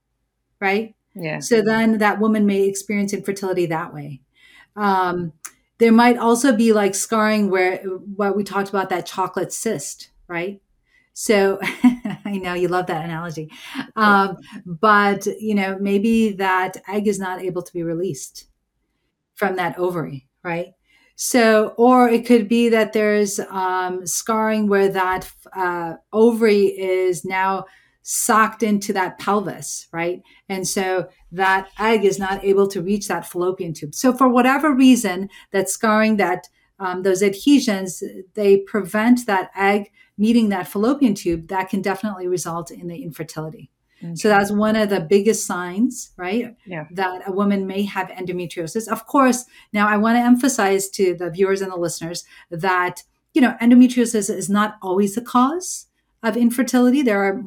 right? 0.61 0.95
Yeah. 1.15 1.41
So 1.41 1.63
then 1.63 1.99
that 1.99 2.21
woman 2.21 2.47
may 2.47 2.69
experience 2.69 3.15
infertility 3.15 3.67
that 3.67 3.95
way. 3.95 4.21
Um, 4.77 5.33
there 5.79 5.93
might 5.93 6.19
also 6.19 6.55
be 6.55 6.73
like 6.73 6.95
scarring 6.95 7.51
where 7.51 7.79
what 7.79 8.37
we 8.37 8.45
talked 8.45 8.69
about 8.69 8.91
that 8.91 9.07
chocolate 9.07 9.53
cyst, 9.53 10.11
right? 10.29 10.61
So 11.15 11.59
I 11.63 12.39
know 12.43 12.53
you 12.53 12.69
love 12.69 12.87
that 12.89 13.07
analogy, 13.07 13.51
um, 13.97 14.37
but 14.67 15.25
you 15.25 15.55
know 15.55 15.79
maybe 15.81 16.33
that 16.33 16.77
egg 16.87 17.09
is 17.09 17.19
not 17.19 17.41
able 17.41 17.63
to 17.63 17.73
be 17.73 17.83
released 17.83 18.49
from 19.37 19.57
that 19.57 19.79
ovary, 19.79 20.27
right? 20.43 20.69
So, 21.15 21.69
or 21.79 22.09
it 22.09 22.27
could 22.27 22.47
be 22.47 22.69
that 22.69 22.93
there's 22.93 23.41
um, 23.49 24.07
scarring 24.07 24.69
where 24.69 24.91
that 24.91 25.31
uh, 25.55 25.95
ovary 26.13 26.67
is 26.67 27.25
now 27.25 27.65
socked 28.03 28.63
into 28.63 28.93
that 28.93 29.19
pelvis, 29.19 29.89
right? 29.93 30.21
And 30.49 30.69
so 30.69 31.09
that 31.33 31.69
egg 31.79 32.05
is 32.05 32.19
not 32.19 32.45
able 32.45 32.69
to 32.69 32.83
reach 32.83 33.09
that 33.09 33.27
fallopian 33.27 33.73
tube. 33.73 33.95
So, 33.95 34.13
for 34.13 34.29
whatever 34.29 34.75
reason, 34.75 35.31
that 35.53 35.71
scarring, 35.71 36.19
that 36.19 36.49
um, 36.79 37.03
those 37.03 37.23
adhesions, 37.23 38.03
they 38.35 38.59
prevent 38.59 39.27
that 39.27 39.51
egg 39.57 39.91
meeting 40.19 40.51
that 40.51 40.69
fallopian 40.69 41.15
tube. 41.15 41.49
That 41.49 41.71
can 41.71 41.81
definitely 41.81 42.29
result 42.29 42.71
in 42.71 42.89
the 42.89 43.03
infertility. 43.03 43.71
Okay. 44.03 44.15
So 44.15 44.29
that's 44.29 44.51
one 44.51 44.77
of 44.77 44.91
the 44.91 45.01
biggest 45.01 45.47
signs, 45.47 46.11
right? 46.17 46.55
Yeah. 46.67 46.87
That 46.91 47.27
a 47.27 47.33
woman 47.33 47.67
may 47.67 47.83
have 47.85 48.09
endometriosis. 48.09 48.89
Of 48.89 49.07
course, 49.07 49.45
now 49.73 49.89
I 49.89 49.97
want 49.97 50.17
to 50.17 50.21
emphasize 50.21 50.89
to 50.91 51.15
the 51.15 51.31
viewers 51.31 51.63
and 51.63 51.73
the 51.73 51.77
listeners 51.77 52.25
that, 52.51 53.03
you 53.33 53.41
know, 53.41 53.57
endometriosis 53.63 54.29
is 54.29 54.51
not 54.51 54.77
always 54.83 55.15
the 55.15 55.23
cause 55.23 55.87
of 56.23 56.37
infertility. 56.37 57.03
There 57.03 57.23
are 57.23 57.41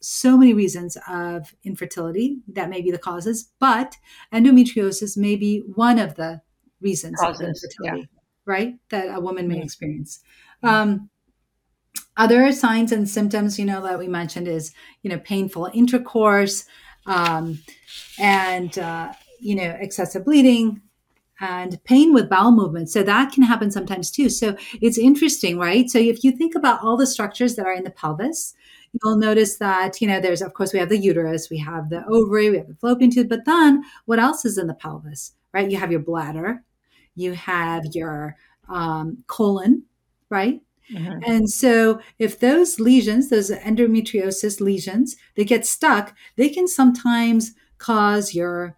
so 0.00 0.36
many 0.36 0.52
reasons 0.52 0.98
of 1.08 1.54
infertility 1.64 2.38
that 2.48 2.68
may 2.68 2.82
be 2.82 2.90
the 2.90 2.98
causes, 2.98 3.50
but 3.58 3.96
endometriosis 4.32 5.16
may 5.16 5.36
be 5.36 5.60
one 5.74 5.98
of 5.98 6.16
the 6.16 6.42
reasons 6.80 7.18
causes, 7.18 7.40
of 7.40 7.48
infertility, 7.48 8.00
yeah. 8.00 8.20
right? 8.44 8.74
That 8.90 9.14
a 9.14 9.20
woman 9.20 9.48
may 9.48 9.56
mm-hmm. 9.56 9.64
experience. 9.64 10.20
Um, 10.62 11.10
other 12.16 12.52
signs 12.52 12.92
and 12.92 13.08
symptoms, 13.08 13.58
you 13.58 13.64
know, 13.64 13.82
that 13.82 13.98
we 13.98 14.08
mentioned 14.08 14.48
is, 14.48 14.72
you 15.02 15.10
know, 15.10 15.18
painful 15.18 15.70
intercourse, 15.74 16.64
um, 17.06 17.60
and 18.18 18.78
uh, 18.78 19.12
you 19.40 19.54
know, 19.54 19.76
excessive 19.80 20.24
bleeding, 20.24 20.80
and 21.40 21.82
pain 21.84 22.14
with 22.14 22.30
bowel 22.30 22.52
movements. 22.52 22.92
So 22.92 23.02
that 23.02 23.32
can 23.32 23.42
happen 23.42 23.70
sometimes 23.70 24.10
too. 24.10 24.28
So 24.28 24.56
it's 24.80 24.98
interesting, 24.98 25.58
right? 25.58 25.90
So 25.90 25.98
if 25.98 26.24
you 26.24 26.32
think 26.32 26.54
about 26.54 26.82
all 26.82 26.96
the 26.96 27.06
structures 27.06 27.56
that 27.56 27.66
are 27.66 27.72
in 27.72 27.84
the 27.84 27.90
pelvis, 27.90 28.54
you'll 28.92 29.16
notice 29.16 29.56
that, 29.56 30.00
you 30.00 30.06
know, 30.06 30.20
there's, 30.20 30.42
of 30.42 30.54
course, 30.54 30.72
we 30.72 30.78
have 30.78 30.88
the 30.88 30.96
uterus, 30.96 31.50
we 31.50 31.58
have 31.58 31.90
the 31.90 32.04
ovary, 32.06 32.50
we 32.50 32.58
have 32.58 32.68
the 32.68 32.76
fallopian 32.76 33.10
tube, 33.10 33.28
but 33.28 33.44
then 33.44 33.82
what 34.04 34.20
else 34.20 34.44
is 34.44 34.56
in 34.56 34.68
the 34.68 34.74
pelvis, 34.74 35.32
right? 35.52 35.70
You 35.70 35.76
have 35.76 35.90
your 35.90 36.00
bladder, 36.00 36.62
you 37.16 37.32
have 37.32 37.84
your 37.92 38.36
um, 38.68 39.24
colon, 39.26 39.82
right? 40.30 40.60
Mm-hmm. 40.92 41.20
And 41.26 41.50
so 41.50 42.00
if 42.18 42.40
those 42.40 42.78
lesions, 42.78 43.30
those 43.30 43.50
endometriosis 43.50 44.60
lesions, 44.60 45.16
they 45.34 45.44
get 45.44 45.66
stuck, 45.66 46.14
they 46.36 46.48
can 46.48 46.68
sometimes 46.68 47.54
cause 47.78 48.34
your 48.34 48.76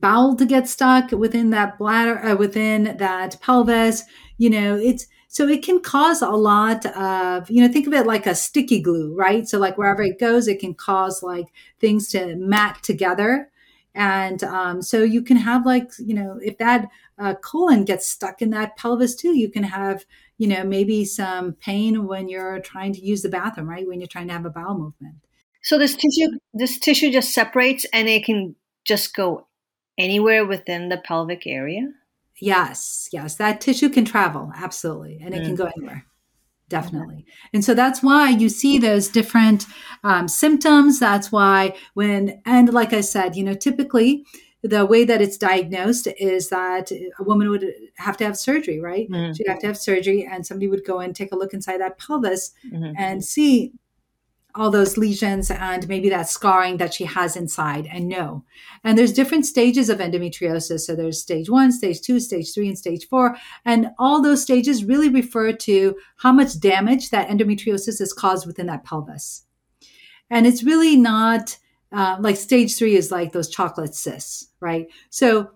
bowel 0.00 0.36
to 0.36 0.44
get 0.44 0.68
stuck 0.68 1.12
within 1.12 1.50
that 1.50 1.78
bladder, 1.78 2.18
uh, 2.24 2.36
within 2.36 2.96
that 2.98 3.40
pelvis. 3.40 4.02
You 4.36 4.50
know, 4.50 4.76
it's 4.76 5.06
so 5.28 5.48
it 5.48 5.64
can 5.64 5.80
cause 5.80 6.22
a 6.22 6.30
lot 6.30 6.86
of, 6.86 7.50
you 7.50 7.60
know, 7.60 7.72
think 7.72 7.86
of 7.86 7.92
it 7.92 8.06
like 8.06 8.26
a 8.26 8.34
sticky 8.34 8.80
glue, 8.80 9.14
right? 9.16 9.48
So 9.48 9.58
like 9.58 9.76
wherever 9.76 10.02
it 10.02 10.20
goes, 10.20 10.46
it 10.46 10.60
can 10.60 10.74
cause 10.74 11.22
like 11.22 11.46
things 11.80 12.08
to 12.10 12.36
mat 12.36 12.78
together. 12.82 13.50
And 13.96 14.44
um, 14.44 14.82
so 14.82 15.02
you 15.02 15.22
can 15.22 15.36
have 15.36 15.66
like, 15.66 15.90
you 15.98 16.14
know, 16.14 16.38
if 16.42 16.58
that 16.58 16.88
uh, 17.18 17.34
colon 17.34 17.84
gets 17.84 18.06
stuck 18.06 18.42
in 18.42 18.50
that 18.50 18.76
pelvis 18.76 19.14
too, 19.14 19.36
you 19.36 19.50
can 19.50 19.62
have, 19.62 20.04
you 20.38 20.48
know, 20.48 20.64
maybe 20.64 21.04
some 21.04 21.52
pain 21.52 22.06
when 22.06 22.28
you're 22.28 22.60
trying 22.60 22.92
to 22.92 23.04
use 23.04 23.22
the 23.22 23.28
bathroom, 23.28 23.68
right? 23.68 23.86
When 23.86 24.00
you're 24.00 24.08
trying 24.08 24.28
to 24.28 24.32
have 24.32 24.46
a 24.46 24.50
bowel 24.50 24.78
movement. 24.78 25.16
So 25.62 25.78
this 25.78 25.94
tissue, 25.94 26.38
this 26.52 26.78
tissue 26.78 27.10
just 27.10 27.32
separates 27.32 27.86
and 27.92 28.08
it 28.08 28.24
can 28.24 28.54
just 28.84 29.14
go 29.14 29.46
anywhere 29.98 30.44
within 30.44 30.88
the 30.88 30.98
pelvic 30.98 31.46
area? 31.46 31.88
Yes, 32.40 33.08
yes. 33.12 33.36
That 33.36 33.60
tissue 33.60 33.88
can 33.88 34.04
travel, 34.04 34.52
absolutely. 34.54 35.20
And 35.22 35.34
it 35.34 35.42
mm. 35.42 35.46
can 35.46 35.54
go 35.54 35.70
anywhere. 35.76 36.06
Definitely. 36.68 37.26
And 37.52 37.64
so 37.64 37.74
that's 37.74 38.02
why 38.02 38.30
you 38.30 38.48
see 38.48 38.78
those 38.78 39.08
different 39.08 39.66
um, 40.02 40.26
symptoms. 40.26 40.98
That's 40.98 41.30
why 41.30 41.76
when, 41.92 42.40
and 42.46 42.72
like 42.72 42.92
I 42.92 43.02
said, 43.02 43.36
you 43.36 43.44
know, 43.44 43.54
typically 43.54 44.24
the 44.64 44.86
way 44.86 45.04
that 45.04 45.20
it's 45.20 45.36
diagnosed 45.36 46.08
is 46.18 46.48
that 46.48 46.90
a 46.90 47.22
woman 47.22 47.50
would 47.50 47.70
have 47.98 48.16
to 48.16 48.24
have 48.24 48.36
surgery, 48.36 48.80
right? 48.80 49.08
Mm. 49.10 49.36
She'd 49.36 49.46
have 49.46 49.58
to 49.60 49.66
have 49.66 49.76
surgery, 49.76 50.26
and 50.28 50.46
somebody 50.46 50.68
would 50.68 50.86
go 50.86 51.00
and 51.00 51.14
take 51.14 51.32
a 51.32 51.36
look 51.36 51.52
inside 51.52 51.82
that 51.82 51.98
pelvis 51.98 52.52
mm-hmm. 52.66 52.92
and 52.96 53.22
see 53.22 53.72
all 54.54 54.70
those 54.70 54.96
lesions 54.96 55.50
and 55.50 55.86
maybe 55.88 56.08
that 56.08 56.28
scarring 56.28 56.76
that 56.76 56.94
she 56.94 57.04
has 57.04 57.36
inside 57.36 57.88
and 57.92 58.08
no. 58.08 58.44
And 58.84 58.96
there's 58.96 59.12
different 59.12 59.46
stages 59.46 59.90
of 59.90 59.98
endometriosis. 59.98 60.80
So 60.80 60.94
there's 60.94 61.20
stage 61.20 61.50
one, 61.50 61.72
stage 61.72 62.00
two, 62.00 62.20
stage 62.20 62.54
three, 62.54 62.68
and 62.68 62.78
stage 62.78 63.08
four. 63.08 63.36
And 63.64 63.88
all 63.98 64.22
those 64.22 64.42
stages 64.42 64.84
really 64.84 65.08
refer 65.08 65.52
to 65.52 65.96
how 66.18 66.32
much 66.32 66.60
damage 66.60 67.10
that 67.10 67.28
endometriosis 67.28 67.98
has 67.98 68.12
caused 68.12 68.46
within 68.46 68.66
that 68.66 68.84
pelvis. 68.84 69.44
And 70.30 70.46
it's 70.46 70.62
really 70.62 70.96
not 70.96 71.58
uh, 71.94 72.16
like 72.20 72.36
stage 72.36 72.76
three 72.76 72.96
is 72.96 73.10
like 73.10 73.32
those 73.32 73.48
chocolate 73.48 73.94
cysts, 73.94 74.48
right? 74.60 74.88
So 75.10 75.50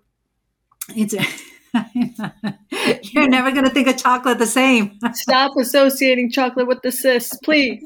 it's. 0.97 1.15
You're 3.13 3.29
never 3.29 3.51
going 3.51 3.65
to 3.65 3.71
think 3.71 3.89
of 3.89 3.99
chocolate 3.99 4.39
the 4.39 4.47
same. 4.47 4.99
Stop 5.13 5.53
associating 5.59 6.31
chocolate 6.31 6.67
with 6.67 6.81
the 6.83 6.91
cysts, 6.91 7.37
please 7.45 7.85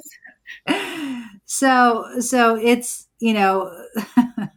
so 1.53 2.07
so 2.21 2.57
it's 2.57 3.07
you 3.21 3.35
know 3.35 3.71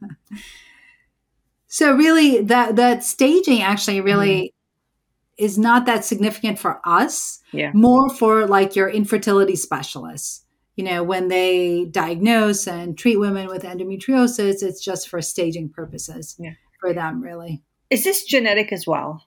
so 1.68 1.94
really 1.94 2.42
that 2.42 2.78
that 2.78 3.04
staging 3.04 3.62
actually 3.62 4.00
really 4.00 4.42
mm-hmm. 4.42 5.46
is 5.46 5.58
not 5.58 5.86
that 5.86 6.06
significant 6.06 6.58
for 6.58 6.80
us 6.86 7.42
yeah 7.52 7.70
more 7.74 8.10
for 8.10 8.48
like 8.48 8.78
your 8.78 8.90
infertility 8.90 9.58
specialists 9.58 10.45
you 10.75 10.84
know 10.84 11.03
when 11.03 11.27
they 11.27 11.86
diagnose 11.86 12.67
and 12.67 12.98
treat 12.98 13.17
women 13.17 13.48
with 13.48 13.63
endometriosis 13.63 14.62
it's 14.62 14.84
just 14.84 15.10
for 15.10 15.22
staging 15.22 15.70
purposes 15.70 16.36
yeah. 16.39 16.53
for 16.79 16.94
them 16.94 17.22
really 17.22 17.63
is 17.89 18.03
this 18.03 18.24
genetic 18.24 18.72
as 18.72 18.86
well 18.86 19.25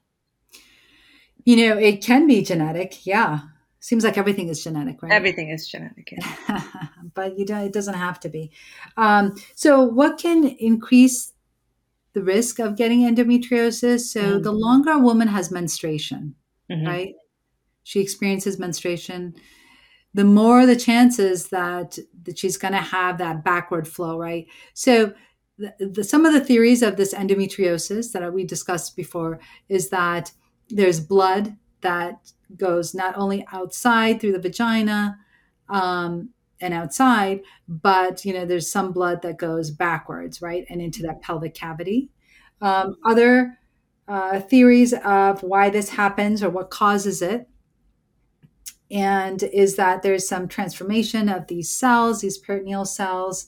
you 1.44 1.56
know 1.56 1.78
it 1.78 2.02
can 2.02 2.26
be 2.26 2.42
genetic 2.42 3.06
yeah 3.06 3.40
Seems 3.80 4.02
like 4.02 4.18
everything 4.18 4.48
is 4.48 4.62
genetic, 4.62 5.02
right? 5.02 5.12
Everything 5.12 5.50
is 5.50 5.68
genetic, 5.68 6.12
yeah. 6.12 6.62
but 7.14 7.38
you 7.38 7.46
don't, 7.46 7.62
it 7.62 7.72
doesn't 7.72 7.94
have 7.94 8.18
to 8.20 8.28
be. 8.28 8.50
Um, 8.96 9.36
so, 9.54 9.82
what 9.84 10.18
can 10.18 10.44
increase 10.44 11.32
the 12.12 12.22
risk 12.22 12.58
of 12.58 12.76
getting 12.76 13.02
endometriosis? 13.02 14.00
So, 14.00 14.20
mm-hmm. 14.20 14.42
the 14.42 14.50
longer 14.50 14.90
a 14.90 14.98
woman 14.98 15.28
has 15.28 15.52
menstruation, 15.52 16.34
mm-hmm. 16.70 16.86
right? 16.86 17.14
She 17.84 18.00
experiences 18.00 18.58
menstruation, 18.58 19.36
the 20.14 20.24
more 20.24 20.66
the 20.66 20.76
chances 20.76 21.48
that 21.48 21.98
that 22.22 22.38
she's 22.38 22.56
going 22.56 22.72
to 22.72 22.78
have 22.78 23.18
that 23.18 23.44
backward 23.44 23.86
flow, 23.86 24.18
right? 24.18 24.46
So, 24.74 25.12
the, 25.58 25.74
the, 25.78 26.04
some 26.04 26.24
of 26.24 26.32
the 26.32 26.44
theories 26.44 26.82
of 26.82 26.96
this 26.96 27.12
endometriosis 27.12 28.12
that 28.12 28.32
we 28.32 28.44
discussed 28.44 28.94
before 28.94 29.40
is 29.68 29.90
that 29.90 30.30
there's 30.68 31.00
blood 31.00 31.56
that 31.80 32.32
goes 32.56 32.94
not 32.94 33.16
only 33.16 33.46
outside 33.52 34.20
through 34.20 34.32
the 34.32 34.38
vagina 34.38 35.18
um, 35.68 36.30
and 36.60 36.74
outside, 36.74 37.40
but 37.68 38.24
you 38.24 38.32
know 38.32 38.44
there's 38.44 38.70
some 38.70 38.92
blood 38.92 39.22
that 39.22 39.38
goes 39.38 39.70
backwards, 39.70 40.40
right, 40.40 40.64
and 40.68 40.80
into 40.80 41.02
that 41.02 41.22
pelvic 41.22 41.54
cavity. 41.54 42.10
Um, 42.60 42.96
other 43.04 43.58
uh, 44.08 44.40
theories 44.40 44.92
of 44.92 45.42
why 45.42 45.70
this 45.70 45.90
happens 45.90 46.42
or 46.42 46.50
what 46.50 46.70
causes 46.70 47.22
it, 47.22 47.48
and 48.90 49.42
is 49.42 49.76
that 49.76 50.02
there's 50.02 50.26
some 50.28 50.48
transformation 50.48 51.28
of 51.28 51.46
these 51.46 51.70
cells, 51.70 52.20
these 52.20 52.38
peritoneal 52.38 52.84
cells, 52.84 53.46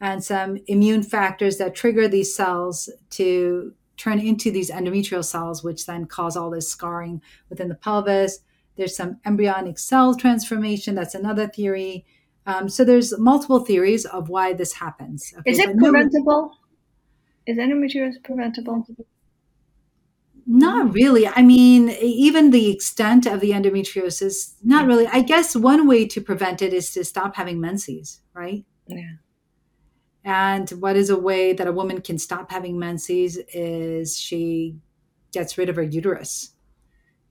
and 0.00 0.22
some 0.22 0.58
immune 0.66 1.02
factors 1.02 1.58
that 1.58 1.74
trigger 1.74 2.08
these 2.08 2.34
cells 2.34 2.88
to 3.10 3.74
turn 3.96 4.18
into 4.18 4.50
these 4.50 4.70
endometrial 4.70 5.24
cells, 5.24 5.62
which 5.62 5.86
then 5.86 6.06
cause 6.06 6.36
all 6.36 6.50
this 6.50 6.68
scarring 6.68 7.20
within 7.50 7.68
the 7.68 7.74
pelvis. 7.74 8.40
There's 8.76 8.96
some 8.96 9.18
embryonic 9.26 9.78
cell 9.78 10.14
transformation. 10.14 10.94
That's 10.94 11.14
another 11.14 11.46
theory. 11.46 12.06
Um, 12.46 12.68
so 12.68 12.82
there's 12.82 13.18
multiple 13.18 13.60
theories 13.60 14.06
of 14.06 14.30
why 14.30 14.54
this 14.54 14.72
happens. 14.72 15.34
Okay, 15.40 15.50
Is 15.50 15.58
it 15.58 15.76
preventable? 15.76 16.52
No, 17.46 17.52
Is 17.52 17.58
endometriosis 17.58 18.24
preventable? 18.24 18.86
Not 20.52 20.92
really. 20.94 21.28
I 21.28 21.42
mean, 21.42 21.90
even 21.90 22.50
the 22.50 22.72
extent 22.72 23.24
of 23.24 23.38
the 23.38 23.52
endometriosis, 23.52 24.54
not 24.64 24.84
really. 24.84 25.06
I 25.06 25.20
guess 25.20 25.54
one 25.54 25.86
way 25.86 26.08
to 26.08 26.20
prevent 26.20 26.60
it 26.60 26.72
is 26.72 26.90
to 26.94 27.04
stop 27.04 27.36
having 27.36 27.60
menses, 27.60 28.20
right? 28.34 28.64
Yeah. 28.88 29.12
And 30.24 30.68
what 30.70 30.96
is 30.96 31.08
a 31.08 31.16
way 31.16 31.52
that 31.52 31.68
a 31.68 31.72
woman 31.72 32.00
can 32.00 32.18
stop 32.18 32.50
having 32.50 32.80
menses 32.80 33.38
is 33.54 34.18
she 34.18 34.74
gets 35.30 35.56
rid 35.56 35.68
of 35.68 35.76
her 35.76 35.84
uterus, 35.84 36.50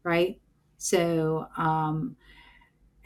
right? 0.03 0.39
So, 0.77 1.47
um, 1.57 2.15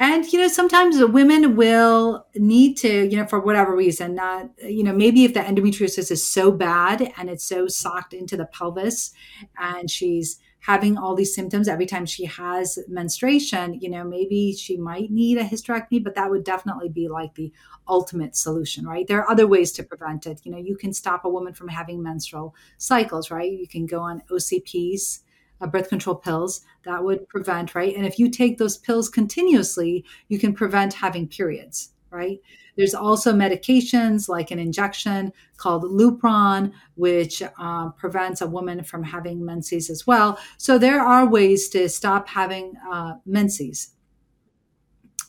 and 0.04 0.26
you 0.34 0.40
know, 0.40 0.50
sometimes 0.50 1.02
women 1.02 1.56
will 1.56 2.28
need 2.36 2.76
to, 2.76 3.08
you 3.08 3.16
know, 3.16 3.26
for 3.26 3.40
whatever 3.40 3.74
reason, 3.74 4.16
not, 4.16 4.50
you 4.62 4.84
know, 4.84 4.92
maybe 4.92 5.24
if 5.24 5.34
the 5.34 5.40
endometriosis 5.40 6.12
is 6.12 6.28
so 6.28 6.52
bad 6.52 7.14
and 7.18 7.30
it's 7.30 7.46
so 7.46 7.70
socked 7.70 8.14
into 8.14 8.36
the 8.36 8.46
pelvis, 8.46 9.14
and 9.58 9.90
she's 9.90 10.40
having 10.60 10.98
all 10.98 11.16
these 11.16 11.34
symptoms 11.34 11.70
every 11.70 11.86
time 11.86 12.06
she 12.06 12.26
has 12.26 12.80
menstruation, 12.90 13.80
you 13.80 13.90
know, 13.90 14.04
maybe 14.04 14.54
she 14.54 14.76
might 14.76 15.10
need 15.10 15.38
a 15.38 15.44
hysterectomy, 15.44 16.04
but 16.04 16.16
that 16.16 16.30
would 16.30 16.44
definitely 16.44 16.90
be 16.90 17.08
like 17.08 17.34
the 17.36 17.54
ultimate 17.88 18.36
solution, 18.36 18.86
right? 18.86 19.08
There 19.08 19.20
are 19.22 19.32
other 19.32 19.48
ways 19.48 19.72
to 19.74 19.84
prevent 19.84 20.28
it. 20.28 20.42
You 20.44 20.52
know, 20.52 20.58
you 20.58 20.76
can 20.76 20.92
stop 20.92 21.24
a 21.24 21.30
woman 21.30 21.54
from 21.54 21.70
having 21.70 22.04
menstrual 22.04 22.56
cycles, 22.78 23.32
right? 23.32 23.52
You 23.52 23.70
can 23.70 23.86
go 23.86 24.02
on 24.02 24.22
OCPs, 24.30 25.20
uh, 25.64 25.68
birth 25.68 25.90
control 25.90 26.16
pills 26.16 26.62
that 26.84 27.04
would 27.04 27.28
prevent, 27.30 27.74
right? 27.74 27.96
And 27.96 28.06
if 28.06 28.20
you 28.20 28.30
take 28.30 28.58
those 28.58 28.78
pills 28.78 29.10
continuously, 29.10 30.04
you 30.28 30.38
can 30.38 30.54
prevent 30.54 30.94
having 30.94 31.28
periods, 31.28 31.94
right? 32.12 32.40
There's 32.76 32.96
also 32.96 33.34
medications 33.34 34.28
like 34.28 34.52
an 34.52 34.60
injection 34.60 35.32
called 35.58 35.84
Lupron, 35.84 36.74
which 36.96 37.42
uh, 37.58 37.90
prevents 37.92 38.42
a 38.42 38.48
woman 38.48 38.84
from 38.84 39.04
having 39.04 39.46
menses 39.46 39.90
as 39.90 40.06
well. 40.06 40.40
So 40.58 40.78
there 40.78 41.00
are 41.00 41.26
ways 41.28 41.70
to 41.70 41.88
stop 41.88 42.28
having 42.28 42.74
uh, 42.92 43.16
menses 43.26 43.92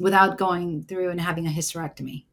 without 0.01 0.39
going 0.39 0.83
through 0.83 1.11
and 1.11 1.21
having 1.21 1.47
a 1.47 1.51
hysterectomy, 1.51 2.25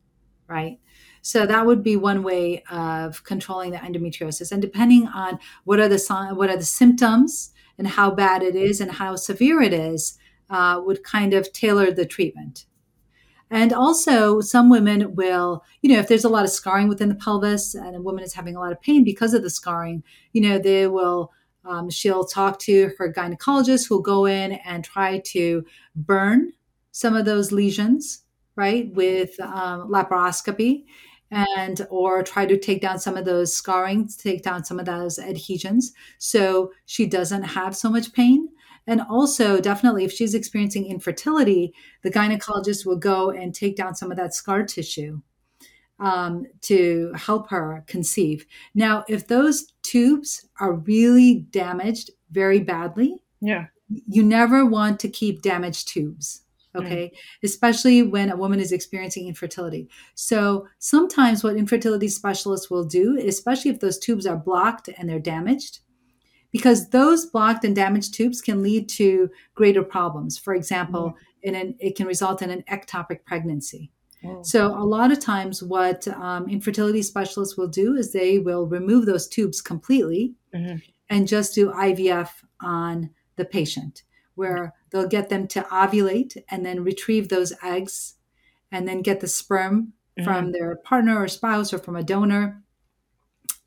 right? 0.48 0.79
So 1.22 1.46
that 1.46 1.65
would 1.67 1.84
be 1.84 1.96
one 1.96 2.24
way 2.24 2.63
of 2.72 3.24
controlling 3.24 3.72
the 3.72 3.77
endometriosis. 3.77 4.51
And 4.51 4.62
depending 4.62 5.08
on 5.08 5.38
what 5.65 5.79
are 5.79 5.88
the 5.88 6.00
what 6.34 6.50
are 6.50 6.58
the 6.58 6.63
symptoms 6.63 7.51
and 7.81 7.88
how 7.88 8.11
bad 8.11 8.43
it 8.43 8.55
is 8.55 8.79
and 8.79 8.91
how 8.91 9.15
severe 9.15 9.59
it 9.59 9.73
is, 9.73 10.19
uh, 10.51 10.79
would 10.85 11.03
kind 11.03 11.33
of 11.33 11.51
tailor 11.51 11.89
the 11.89 12.05
treatment. 12.05 12.67
And 13.50 13.73
also, 13.73 14.39
some 14.39 14.69
women 14.69 15.15
will, 15.15 15.63
you 15.81 15.91
know, 15.91 15.97
if 15.97 16.07
there's 16.07 16.23
a 16.23 16.29
lot 16.29 16.43
of 16.43 16.51
scarring 16.51 16.88
within 16.88 17.09
the 17.09 17.15
pelvis 17.15 17.73
and 17.73 17.95
a 17.95 18.01
woman 18.01 18.23
is 18.23 18.35
having 18.35 18.55
a 18.55 18.59
lot 18.59 18.71
of 18.71 18.79
pain 18.81 19.03
because 19.03 19.33
of 19.33 19.41
the 19.41 19.50
scarring, 19.50 20.03
you 20.31 20.41
know, 20.41 20.59
they 20.59 20.85
will, 20.85 21.31
um, 21.65 21.89
she'll 21.89 22.23
talk 22.23 22.59
to 22.59 22.91
her 23.00 23.11
gynecologist 23.11 23.89
who'll 23.89 24.00
go 24.00 24.27
in 24.27 24.51
and 24.63 24.83
try 24.83 25.17
to 25.25 25.65
burn 25.95 26.53
some 26.91 27.15
of 27.15 27.25
those 27.25 27.51
lesions, 27.51 28.25
right, 28.55 28.93
with 28.93 29.39
um, 29.39 29.89
laparoscopy 29.89 30.83
and 31.31 31.88
or 31.89 32.21
try 32.21 32.45
to 32.45 32.59
take 32.59 32.81
down 32.81 33.00
some 33.00 33.15
of 33.15 33.25
those 33.25 33.55
scarring 33.55 34.07
take 34.17 34.43
down 34.43 34.63
some 34.63 34.79
of 34.79 34.85
those 34.85 35.17
adhesions. 35.17 35.93
So 36.17 36.71
she 36.85 37.05
doesn't 37.05 37.43
have 37.43 37.75
so 37.75 37.89
much 37.89 38.13
pain. 38.13 38.50
And 38.88 39.01
also 39.09 39.61
definitely 39.61 40.03
if 40.03 40.11
she's 40.11 40.35
experiencing 40.35 40.88
infertility 40.88 41.73
the 42.03 42.11
gynecologist 42.11 42.85
will 42.85 42.97
go 42.97 43.29
and 43.29 43.55
take 43.55 43.75
down 43.75 43.95
some 43.95 44.11
of 44.11 44.17
that 44.17 44.33
scar 44.33 44.63
tissue 44.63 45.21
um, 46.00 46.45
to 46.61 47.13
help 47.15 47.50
her 47.50 47.83
conceive. 47.88 48.45
Now 48.75 49.05
if 49.07 49.27
those 49.27 49.67
tubes 49.83 50.47
are 50.59 50.73
really 50.73 51.45
damaged 51.51 52.11
very 52.31 52.59
badly 52.59 53.23
yeah. 53.39 53.67
you 53.88 54.23
never 54.23 54.65
want 54.65 55.00
to 55.01 55.09
keep 55.09 55.41
damaged 55.41 55.88
tubes. 55.88 56.41
Okay? 56.75 57.11
Especially 57.43 58.03
when 58.03 58.29
a 58.29 58.35
woman 58.35 58.59
is 58.59 58.71
experiencing 58.71 59.27
infertility. 59.27 59.89
So 60.15 60.67
sometimes 60.79 61.43
what 61.43 61.55
infertility 61.55 62.07
specialists 62.07 62.69
will 62.69 62.85
do 62.85 63.17
especially 63.19 63.71
if 63.71 63.79
those 63.79 63.99
tubes 63.99 64.25
are 64.25 64.37
blocked 64.37 64.89
and 64.97 65.09
they're 65.09 65.19
damaged 65.19 65.79
because 66.51 66.89
those 66.89 67.25
blocked 67.25 67.63
and 67.63 67.75
damaged 67.75 68.13
tubes 68.13 68.41
can 68.41 68.61
lead 68.61 68.89
to 68.89 69.29
greater 69.55 69.83
problems. 69.83 70.37
For 70.37 70.53
example 70.53 71.11
mm. 71.11 71.13
in 71.43 71.55
an, 71.55 71.75
it 71.79 71.95
can 71.95 72.07
result 72.07 72.41
in 72.41 72.49
an 72.49 72.63
ectopic 72.69 73.25
pregnancy. 73.25 73.91
So 74.43 74.67
a 74.67 74.85
lot 74.85 75.11
of 75.11 75.19
times 75.19 75.63
what 75.63 76.07
um, 76.09 76.47
infertility 76.47 77.01
specialists 77.01 77.57
will 77.57 77.67
do 77.67 77.95
is 77.95 78.13
they 78.13 78.37
will 78.37 78.67
remove 78.67 79.07
those 79.07 79.27
tubes 79.27 79.61
completely 79.61 80.35
mm-hmm. 80.53 80.77
and 81.09 81.27
just 81.27 81.55
do 81.55 81.71
ivf 81.71 82.29
on 82.61 83.09
the 83.37 83.45
patient 83.45 84.03
where 84.35 84.73
they'll 84.91 85.07
get 85.07 85.29
them 85.29 85.48
to 85.48 85.62
ovulate 85.63 86.38
and 86.50 86.65
then 86.65 86.83
retrieve 86.83 87.29
those 87.29 87.53
eggs 87.63 88.15
and 88.71 88.88
then 88.88 89.01
get 89.01 89.19
the 89.19 89.27
sperm 89.27 89.93
mm-hmm. 90.17 90.24
from 90.24 90.51
their 90.51 90.75
partner 90.75 91.17
or 91.17 91.27
spouse 91.27 91.74
or 91.74 91.79
from 91.79 91.95
a 91.95 92.03
donor 92.03 92.62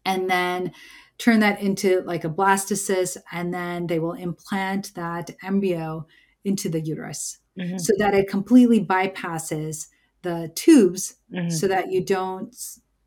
and 0.04 0.30
then 0.30 0.72
turn 1.18 1.40
that 1.40 1.60
into 1.60 2.02
like 2.02 2.24
a 2.24 2.30
blastocyst 2.30 3.16
and 3.32 3.52
then 3.52 3.86
they 3.86 3.98
will 3.98 4.12
implant 4.12 4.94
that 4.94 5.30
embryo 5.42 6.06
into 6.44 6.68
the 6.68 6.80
uterus 6.80 7.38
mm-hmm. 7.58 7.78
so 7.78 7.92
that 7.98 8.14
it 8.14 8.28
completely 8.28 8.84
bypasses 8.84 9.88
the 10.22 10.50
tubes 10.54 11.16
mm-hmm. 11.32 11.48
so 11.48 11.68
that 11.68 11.90
you 11.90 12.04
don't 12.04 12.56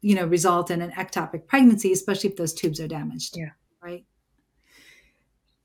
you 0.01 0.15
know 0.15 0.25
result 0.25 0.71
in 0.71 0.81
an 0.81 0.91
ectopic 0.91 1.47
pregnancy 1.47 1.91
especially 1.91 2.29
if 2.29 2.37
those 2.37 2.53
tubes 2.53 2.79
are 2.79 2.87
damaged 2.87 3.35
yeah 3.35 3.49
right 3.81 4.05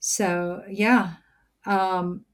so 0.00 0.62
yeah 0.68 1.14
um, 1.64 2.24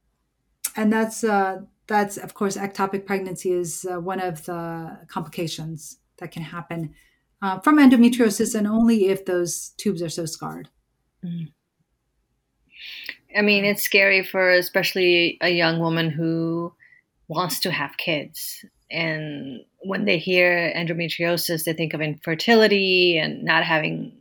and 0.79 0.93
that's 0.93 1.25
uh, 1.25 1.61
that's 1.89 2.17
of 2.17 2.35
course 2.35 2.57
ectopic 2.57 3.05
pregnancy 3.05 3.51
is 3.51 3.85
uh, 3.91 4.01
one 4.01 4.21
of 4.21 4.45
the 4.45 4.99
complications 5.09 5.99
that 6.19 6.31
can 6.31 6.43
happen 6.43 6.95
uh, 7.43 7.59
from 7.61 7.79
endometriosis, 7.79 8.55
and 8.55 8.67
only 8.67 9.07
if 9.07 9.25
those 9.25 9.71
tubes 9.77 10.03
are 10.03 10.09
so 10.09 10.25
scarred. 10.25 10.69
Mm. 11.25 11.53
I 13.37 13.43
mean, 13.43 13.65
it's 13.65 13.83
scary 13.83 14.23
for 14.23 14.51
especially 14.51 15.37
a 15.41 15.51
young 15.51 15.81
woman 15.81 16.11
who 16.11 16.73
wants 17.27 17.61
to 17.61 17.71
have 17.71 17.97
kids. 17.97 18.65
And 18.91 19.61
when 19.81 20.05
they 20.05 20.19
hear 20.19 20.73
endometriosis, 20.75 21.65
they 21.65 21.75
think 21.75 21.93
of 21.93 22.01
infertility 22.01 23.19
and 23.19 23.45
not 23.45 23.65
having 23.65 24.17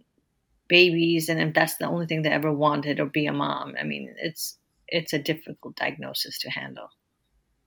babies. 0.67 1.29
And 1.29 1.39
if 1.39 1.53
that's 1.53 1.77
the 1.77 1.87
only 1.87 2.05
thing 2.05 2.23
they 2.23 2.29
ever 2.29 2.51
wanted 2.51 2.99
or 2.99 3.05
be 3.05 3.27
a 3.27 3.33
mom, 3.33 3.75
I 3.79 3.83
mean, 3.83 4.13
it's 4.17 4.57
it's 4.87 5.13
a 5.13 5.19
difficult 5.19 5.75
diagnosis 5.75 6.39
to 6.39 6.49
handle. 6.49 6.89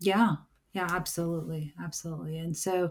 Yeah, 0.01 0.37
yeah, 0.73 0.87
absolutely, 0.89 1.75
absolutely. 1.83 2.39
And 2.39 2.57
so, 2.57 2.91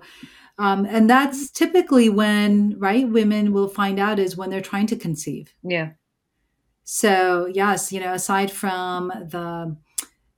um, 0.58 0.86
and 0.86 1.10
that's 1.10 1.50
typically 1.50 2.10
when 2.10 2.78
right 2.78 3.08
women 3.08 3.54
will 3.54 3.70
find 3.70 4.00
out 4.00 4.20
is 4.20 4.36
when 4.36 4.50
they're 4.50 4.62
trying 4.62 4.88
to 4.88 4.98
conceive. 4.98 5.54
Yeah. 5.64 5.92
So 6.84 7.46
yes, 7.46 7.92
you 7.92 8.00
know, 8.00 8.14
aside 8.14 8.52
from 8.52 9.08
the 9.08 9.78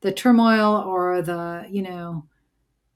the 0.01 0.11
turmoil 0.11 0.83
or 0.85 1.21
the 1.21 1.65
you 1.69 1.81
know 1.81 2.27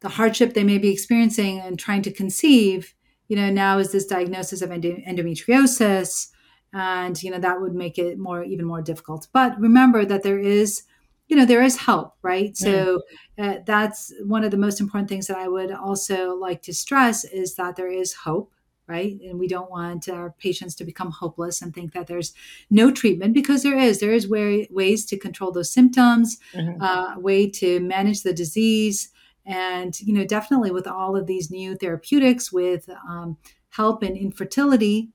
the 0.02 0.10
hardship 0.10 0.54
they 0.54 0.64
may 0.64 0.78
be 0.78 0.92
experiencing 0.92 1.60
and 1.60 1.80
trying 1.80 2.04
to 2.04 2.12
conceive, 2.12 2.94
you 3.28 3.36
know, 3.36 3.50
now 3.50 3.80
is 3.80 3.92
this 3.92 4.06
diagnosis 4.06 4.62
of 4.62 4.70
endometriosis 4.70 6.28
and 6.76 7.24
you 7.24 7.32
know 7.32 7.40
that 7.40 7.62
would 7.62 7.74
make 7.74 7.98
it 7.98 8.20
more 8.20 8.44
even 8.44 8.66
more 8.66 8.82
difficult. 8.82 9.28
But 9.34 9.60
remember 9.60 10.06
that 10.06 10.24
there 10.24 10.38
is 10.38 10.84
you 11.28 11.36
know 11.36 11.46
there 11.46 11.64
is 11.64 11.78
help 11.78 12.14
right? 12.22 12.56
So 12.56 13.02
uh, 13.40 13.56
that's 13.66 14.14
one 14.26 14.44
of 14.44 14.52
the 14.52 14.58
most 14.58 14.80
important 14.80 15.10
things 15.10 15.28
that 15.28 15.38
i 15.38 15.48
would 15.48 15.72
also 15.72 16.36
like 16.36 16.62
to 16.64 16.74
stress 16.74 17.24
is 17.24 17.56
that 17.56 17.76
there 17.76 17.92
is 17.92 18.14
hope 18.14 18.52
right? 18.88 19.20
And 19.24 19.40
we 19.40 19.48
don't 19.48 19.72
want 19.72 20.08
our 20.10 20.36
patients 20.38 20.76
to 20.76 20.84
become 20.84 21.10
hopeless 21.10 21.60
and 21.60 21.74
think 21.74 21.94
that 21.94 22.06
there's 22.06 22.36
no 22.70 22.92
treatment 22.92 23.34
because 23.34 23.64
there 23.64 23.76
is. 23.76 24.00
There 24.00 24.14
is 24.14 24.30
way, 24.30 24.68
ways 24.70 25.06
to 25.08 25.18
control 25.18 25.52
those 25.52 25.74
symptoms 25.74 26.38
mm-hmm. 26.54 26.80
uh, 26.80 27.16
a 27.16 27.20
way 27.20 27.50
to 27.50 27.80
manage 27.80 28.22
the 28.22 28.32
disease. 28.32 29.10
And 29.44 30.00
you 30.02 30.14
know 30.14 30.26
definitely 30.26 30.72
with 30.72 30.88
all 30.88 31.16
of 31.16 31.26
these 31.26 31.50
new 31.50 31.76
therapeutics 31.76 32.52
with 32.52 32.88
um, 33.10 33.38
help 33.70 34.04
in 34.04 34.16
infertility 34.16 35.10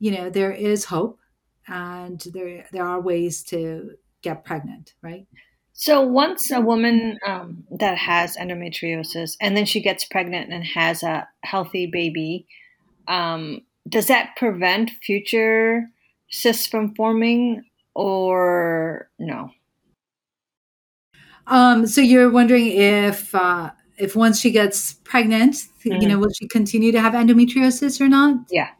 you 0.00 0.10
know 0.10 0.30
there 0.30 0.50
is 0.50 0.86
hope 0.86 1.20
and 1.68 2.24
there 2.32 2.66
there 2.72 2.84
are 2.84 3.00
ways 3.00 3.44
to 3.44 3.92
get 4.22 4.44
pregnant 4.44 4.94
right? 5.02 5.26
So 5.72 6.02
once 6.02 6.50
a 6.50 6.60
woman 6.60 7.18
um, 7.26 7.64
that 7.70 7.96
has 7.96 8.36
endometriosis 8.36 9.36
and 9.40 9.56
then 9.56 9.64
she 9.64 9.80
gets 9.80 10.04
pregnant 10.04 10.52
and 10.52 10.64
has 10.64 11.02
a 11.02 11.28
healthy 11.44 11.86
baby 11.86 12.46
um, 13.06 13.62
does 13.88 14.08
that 14.08 14.36
prevent 14.36 14.90
future 15.02 15.88
cysts 16.30 16.66
from 16.66 16.94
forming 16.94 17.64
or 17.94 19.10
no? 19.18 19.50
Um, 21.46 21.86
so 21.86 22.00
you're 22.00 22.30
wondering 22.30 22.68
if 22.68 23.34
uh, 23.34 23.70
if 23.98 24.16
once 24.16 24.40
she 24.40 24.50
gets 24.50 24.94
pregnant 25.04 25.54
mm-hmm. 25.54 26.00
you 26.00 26.08
know 26.08 26.18
will 26.18 26.32
she 26.32 26.48
continue 26.48 26.90
to 26.92 27.00
have 27.00 27.12
endometriosis 27.12 28.00
or 28.00 28.08
not? 28.08 28.36
Yeah 28.50 28.70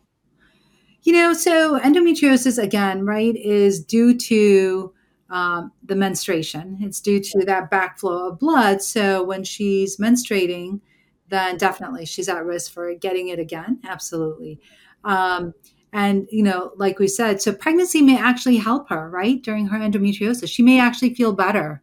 you 1.02 1.12
know, 1.12 1.32
so 1.32 1.78
endometriosis, 1.80 2.62
again, 2.62 3.04
right, 3.06 3.34
is 3.36 3.84
due 3.84 4.16
to 4.16 4.92
um, 5.30 5.72
the 5.84 5.94
menstruation. 5.94 6.78
It's 6.80 7.00
due 7.00 7.20
to 7.20 7.44
that 7.46 7.70
backflow 7.70 8.32
of 8.32 8.38
blood. 8.38 8.82
So 8.82 9.22
when 9.22 9.44
she's 9.44 9.96
menstruating, 9.96 10.80
then 11.28 11.56
definitely 11.56 12.04
she's 12.04 12.28
at 12.28 12.44
risk 12.44 12.72
for 12.72 12.94
getting 12.94 13.28
it 13.28 13.38
again. 13.38 13.78
Absolutely. 13.84 14.60
Um, 15.04 15.54
and, 15.92 16.26
you 16.30 16.42
know, 16.42 16.72
like 16.76 16.98
we 16.98 17.08
said, 17.08 17.40
so 17.40 17.52
pregnancy 17.52 18.02
may 18.02 18.18
actually 18.18 18.56
help 18.56 18.88
her, 18.90 19.08
right, 19.08 19.42
during 19.42 19.68
her 19.68 19.78
endometriosis. 19.78 20.48
She 20.48 20.62
may 20.62 20.80
actually 20.80 21.14
feel 21.14 21.32
better 21.32 21.82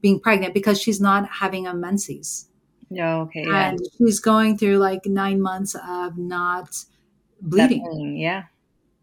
being 0.00 0.20
pregnant 0.20 0.54
because 0.54 0.80
she's 0.80 1.00
not 1.00 1.28
having 1.28 1.66
a 1.66 1.74
menses. 1.74 2.48
No, 2.90 3.22
okay. 3.22 3.44
Yeah. 3.46 3.70
And 3.70 3.80
she's 3.96 4.20
going 4.20 4.58
through 4.58 4.78
like 4.78 5.06
nine 5.06 5.40
months 5.40 5.74
of 5.88 6.16
not 6.16 6.84
bleeding. 7.40 7.84
Definitely, 7.84 8.22
yeah. 8.22 8.44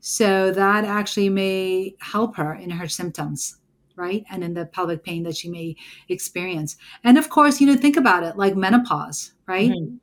So 0.08 0.52
that 0.52 0.86
actually 0.86 1.30
may 1.30 1.96
help 2.00 2.36
her 2.36 2.54
in 2.54 2.70
her 2.70 2.88
symptoms, 2.88 3.58
right? 3.96 4.24
And 4.30 4.44
in 4.44 4.54
the 4.54 4.68
pelvic 4.68 5.04
pain 5.04 5.24
that 5.24 5.36
she 5.36 5.50
may 5.50 5.76
experience. 6.10 6.78
And 7.04 7.18
of 7.18 7.30
course, 7.30 7.60
you 7.60 7.66
know, 7.66 7.76
think 7.76 7.98
about 7.98 8.22
it 8.22 8.38
like 8.38 8.56
menopause, 8.56 9.34
right? 9.48 9.72
Mm-hmm. 9.72 9.96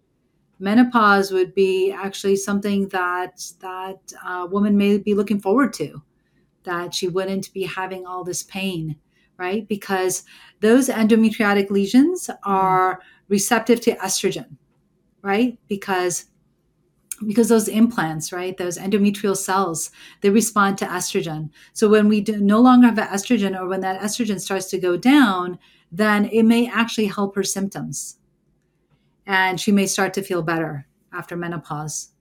Menopause 0.58 1.30
would 1.30 1.54
be 1.54 1.92
actually 1.92 2.34
something 2.34 2.88
that 2.88 3.44
that 3.60 4.12
uh, 4.26 4.48
woman 4.50 4.76
may 4.76 4.98
be 4.98 5.14
looking 5.14 5.40
forward 5.40 5.72
to, 5.74 6.02
that 6.64 6.92
she 6.92 7.06
wouldn't 7.06 7.52
be 7.52 7.62
having 7.62 8.04
all 8.04 8.24
this 8.24 8.42
pain, 8.42 8.96
right? 9.36 9.68
Because 9.68 10.24
those 10.58 10.88
endometriotic 10.88 11.70
lesions 11.70 12.28
are 12.42 13.00
receptive 13.28 13.80
to 13.82 13.94
estrogen. 13.98 14.56
right? 15.22 15.58
Because 15.68 16.26
because 17.26 17.48
those 17.48 17.68
implants, 17.68 18.32
right, 18.32 18.56
those 18.56 18.78
endometrial 18.78 19.36
cells, 19.36 19.90
they 20.20 20.30
respond 20.30 20.78
to 20.78 20.86
estrogen. 20.86 21.50
So 21.72 21.88
when 21.88 22.08
we 22.08 22.20
do, 22.20 22.38
no 22.38 22.60
longer 22.60 22.88
have 22.88 22.96
estrogen, 22.96 23.58
or 23.58 23.66
when 23.66 23.80
that 23.80 24.00
estrogen 24.00 24.40
starts 24.40 24.70
to 24.70 24.78
go 24.78 24.96
down, 24.96 25.58
then 25.90 26.26
it 26.26 26.44
may 26.44 26.68
actually 26.68 27.06
help 27.06 27.34
her 27.34 27.42
symptoms, 27.42 28.18
and 29.26 29.60
she 29.60 29.72
may 29.72 29.86
start 29.86 30.14
to 30.14 30.22
feel 30.22 30.42
better 30.42 30.86
after 31.12 31.36
menopause 31.36 32.12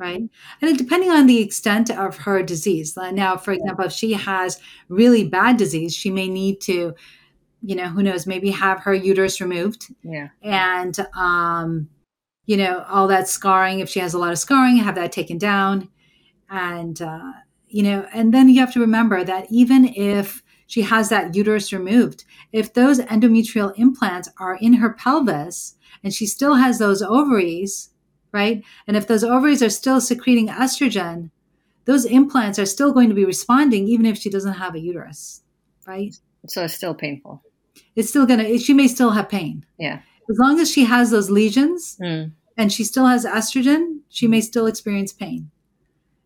right? 0.00 0.22
And 0.62 0.78
depending 0.78 1.10
on 1.10 1.26
the 1.26 1.40
extent 1.40 1.90
of 1.90 2.16
her 2.16 2.42
disease. 2.42 2.96
Now, 2.96 3.36
for 3.36 3.52
example, 3.52 3.84
if 3.84 3.92
she 3.92 4.14
has 4.14 4.58
really 4.88 5.28
bad 5.28 5.58
disease, 5.58 5.94
she 5.94 6.10
may 6.10 6.26
need 6.26 6.60
to, 6.62 6.94
you 7.62 7.76
know, 7.76 7.88
who 7.88 8.02
knows, 8.02 8.26
maybe 8.26 8.50
have 8.50 8.80
her 8.80 8.94
uterus 8.94 9.40
removed. 9.40 9.94
Yeah. 10.02 10.28
And, 10.42 10.98
um, 11.14 11.90
you 12.50 12.56
know, 12.56 12.84
all 12.88 13.06
that 13.06 13.28
scarring, 13.28 13.78
if 13.78 13.88
she 13.88 14.00
has 14.00 14.12
a 14.12 14.18
lot 14.18 14.32
of 14.32 14.38
scarring, 14.38 14.76
have 14.78 14.96
that 14.96 15.12
taken 15.12 15.38
down. 15.38 15.88
And, 16.48 17.00
uh, 17.00 17.30
you 17.68 17.84
know, 17.84 18.08
and 18.12 18.34
then 18.34 18.48
you 18.48 18.58
have 18.58 18.72
to 18.72 18.80
remember 18.80 19.22
that 19.22 19.46
even 19.50 19.84
if 19.94 20.42
she 20.66 20.82
has 20.82 21.10
that 21.10 21.36
uterus 21.36 21.72
removed, 21.72 22.24
if 22.50 22.74
those 22.74 22.98
endometrial 23.02 23.72
implants 23.78 24.28
are 24.40 24.56
in 24.56 24.72
her 24.72 24.92
pelvis 24.92 25.76
and 26.02 26.12
she 26.12 26.26
still 26.26 26.56
has 26.56 26.80
those 26.80 27.02
ovaries, 27.02 27.90
right? 28.32 28.64
And 28.88 28.96
if 28.96 29.06
those 29.06 29.22
ovaries 29.22 29.62
are 29.62 29.70
still 29.70 30.00
secreting 30.00 30.48
estrogen, 30.48 31.30
those 31.84 32.04
implants 32.04 32.58
are 32.58 32.66
still 32.66 32.92
going 32.92 33.10
to 33.10 33.14
be 33.14 33.24
responding 33.24 33.86
even 33.86 34.06
if 34.06 34.18
she 34.18 34.28
doesn't 34.28 34.54
have 34.54 34.74
a 34.74 34.80
uterus, 34.80 35.42
right? 35.86 36.16
So 36.48 36.64
it's 36.64 36.74
still 36.74 36.94
painful. 36.94 37.44
It's 37.94 38.08
still 38.08 38.26
going 38.26 38.40
to, 38.40 38.58
she 38.58 38.74
may 38.74 38.88
still 38.88 39.12
have 39.12 39.28
pain. 39.28 39.64
Yeah. 39.78 40.00
As 40.28 40.38
long 40.38 40.58
as 40.58 40.68
she 40.68 40.82
has 40.84 41.12
those 41.12 41.30
lesions 41.30 41.96
Mm. 42.00 42.32
And 42.60 42.70
she 42.70 42.84
still 42.84 43.06
has 43.06 43.24
estrogen, 43.24 44.00
she 44.10 44.28
may 44.28 44.42
still 44.42 44.66
experience 44.66 45.14
pain. 45.14 45.50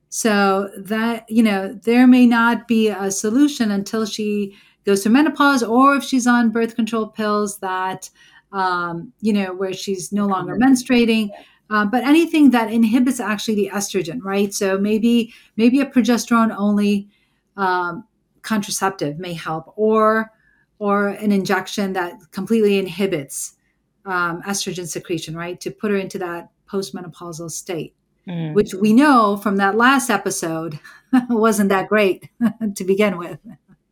So 0.09 0.69
that, 0.77 1.31
you 1.31 1.45
know, 1.45 1.73
there 1.85 2.09
may 2.09 2.27
not 2.27 2.67
be 2.67 2.89
a 2.89 3.13
solution 3.13 3.71
until 3.71 4.05
she 4.05 4.57
goes 4.85 5.05
through 5.05 5.13
menopause 5.13 5.63
or 5.63 5.95
if 5.95 6.03
she's 6.03 6.27
on 6.27 6.51
birth 6.51 6.75
control 6.75 7.07
pills 7.07 7.61
that, 7.61 8.11
um, 8.51 9.13
you 9.21 9.33
know, 9.33 9.55
where 9.55 9.73
she's 9.73 10.11
no 10.11 10.27
longer 10.27 10.57
menstruating. 10.57 11.31
Um, 11.71 11.89
but 11.89 12.03
anything 12.03 12.51
that 12.51 12.73
inhibits 12.73 13.21
actually 13.21 13.55
the 13.55 13.71
estrogen, 13.73 14.19
right? 14.21 14.53
So 14.53 14.77
maybe 14.77 15.33
maybe 15.57 15.81
a 15.81 15.87
progesterone 15.87 16.53
only 16.59 17.09
um, 17.57 18.05
contraceptive 18.43 19.21
may 19.21 19.35
help, 19.35 19.73
or 19.77 20.33
or 20.81 21.09
an 21.11 21.31
injection 21.31 21.93
that 21.93 22.15
completely 22.33 22.77
inhibits 22.79 23.55
um, 24.05 24.43
estrogen 24.43 24.87
secretion, 24.87 25.37
right? 25.37 25.61
To 25.61 25.71
put 25.71 25.91
her 25.91 25.97
into 25.97 26.19
that 26.19 26.51
postmenopausal 26.71 27.51
state, 27.51 27.95
Mm. 28.27 28.55
which 28.55 28.73
we 28.73 28.95
know 28.95 29.37
from 29.37 29.59
that 29.59 29.77
last 29.77 30.09
episode 30.09 30.81
wasn't 31.29 31.69
that 31.69 31.91
great 31.91 32.31
to 32.75 32.83
begin 32.83 33.19
with. 33.19 33.39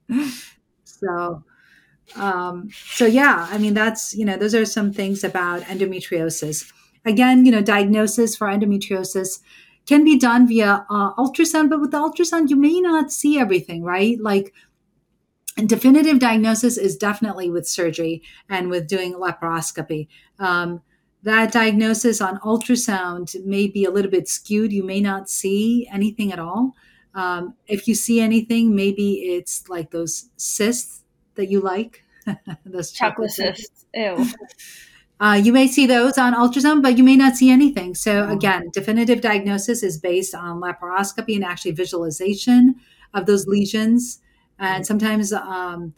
so, 0.85 1.45
um, 2.17 2.71
so 2.73 3.05
yeah, 3.05 3.47
I 3.51 3.59
mean 3.59 3.75
that's 3.75 4.15
you 4.15 4.25
know 4.25 4.39
those 4.39 4.55
are 4.55 4.65
some 4.65 4.91
things 4.91 5.23
about 5.23 5.63
endometriosis. 5.63 6.73
Again, 7.05 7.45
you 7.45 7.53
know, 7.53 7.61
diagnosis 7.61 8.35
for 8.35 8.47
endometriosis 8.47 9.41
can 9.87 10.03
be 10.03 10.19
done 10.19 10.47
via 10.49 10.87
uh, 10.89 11.13
ultrasound, 11.15 11.69
but 11.69 11.81
with 11.81 11.91
the 11.91 11.99
ultrasound, 11.99 12.49
you 12.49 12.57
may 12.57 12.81
not 12.81 13.13
see 13.13 13.39
everything, 13.39 13.83
right? 13.83 14.19
Like 14.21 14.55
and 15.57 15.69
definitive 15.69 16.19
diagnosis 16.19 16.79
is 16.79 16.97
definitely 16.97 17.51
with 17.51 17.69
surgery 17.69 18.23
and 18.49 18.71
with 18.71 18.89
doing 18.89 19.15
laparoscopy. 19.15 20.09
Um, 20.39 20.83
that 21.23 21.53
diagnosis 21.53 22.21
on 22.21 22.39
ultrasound 22.41 23.45
may 23.45 23.69
be 23.69 23.85
a 23.85 23.91
little 23.91 24.11
bit 24.11 24.29
skewed. 24.29 24.73
You 24.73 24.83
may 24.83 25.01
not 25.01 25.29
see 25.31 25.87
anything 25.93 26.33
at 26.33 26.39
all. 26.39 26.75
Um, 27.15 27.55
if 27.67 27.87
you 27.87 27.95
see 27.95 28.21
anything, 28.21 28.75
maybe 28.75 29.15
it's 29.37 29.69
like 29.69 29.91
those 29.91 30.31
cysts 30.37 31.05
that 31.35 31.47
you 31.51 31.61
like, 31.61 32.03
those 32.67 32.91
Chocolate 32.91 33.31
cysts. 33.31 33.85
Ew. 33.95 34.27
Uh, 35.21 35.35
you 35.35 35.53
may 35.53 35.69
see 35.69 35.87
those 35.87 36.19
on 36.19 36.35
ultrasound, 36.35 36.83
but 36.83 36.99
you 36.99 37.05
may 37.05 37.15
not 37.15 37.37
see 37.37 37.49
anything. 37.49 37.95
So, 37.95 38.27
Oh. 38.29 38.33
again, 38.33 38.71
definitive 38.73 39.21
diagnosis 39.21 39.85
is 39.85 39.97
based 39.97 40.35
on 40.35 40.61
laparoscopy 40.61 41.37
and 41.37 41.45
actually 41.45 41.71
visualization 41.73 42.75
of 43.15 43.27
those 43.27 43.47
lesions. 43.47 44.19
And 44.59 44.87
sometimes 44.87 45.33
um, 45.33 45.95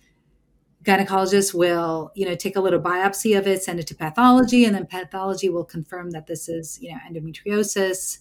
gynecologists 0.85 1.55
will, 1.55 2.13
you 2.15 2.27
know, 2.27 2.35
take 2.35 2.57
a 2.57 2.61
little 2.61 2.81
biopsy 2.81 3.37
of 3.39 3.47
it, 3.47 3.63
send 3.63 3.81
it 3.81 3.87
to 3.89 3.95
pathology, 3.95 4.65
and 4.65 4.75
then 4.75 4.87
pathology 4.87 5.49
will 5.49 5.65
confirm 5.65 6.11
that 6.11 6.27
this 6.27 6.49
is, 6.49 6.79
you 6.81 6.93
know, 6.93 6.99
endometriosis. 7.09 8.19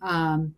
Um, 0.00 0.54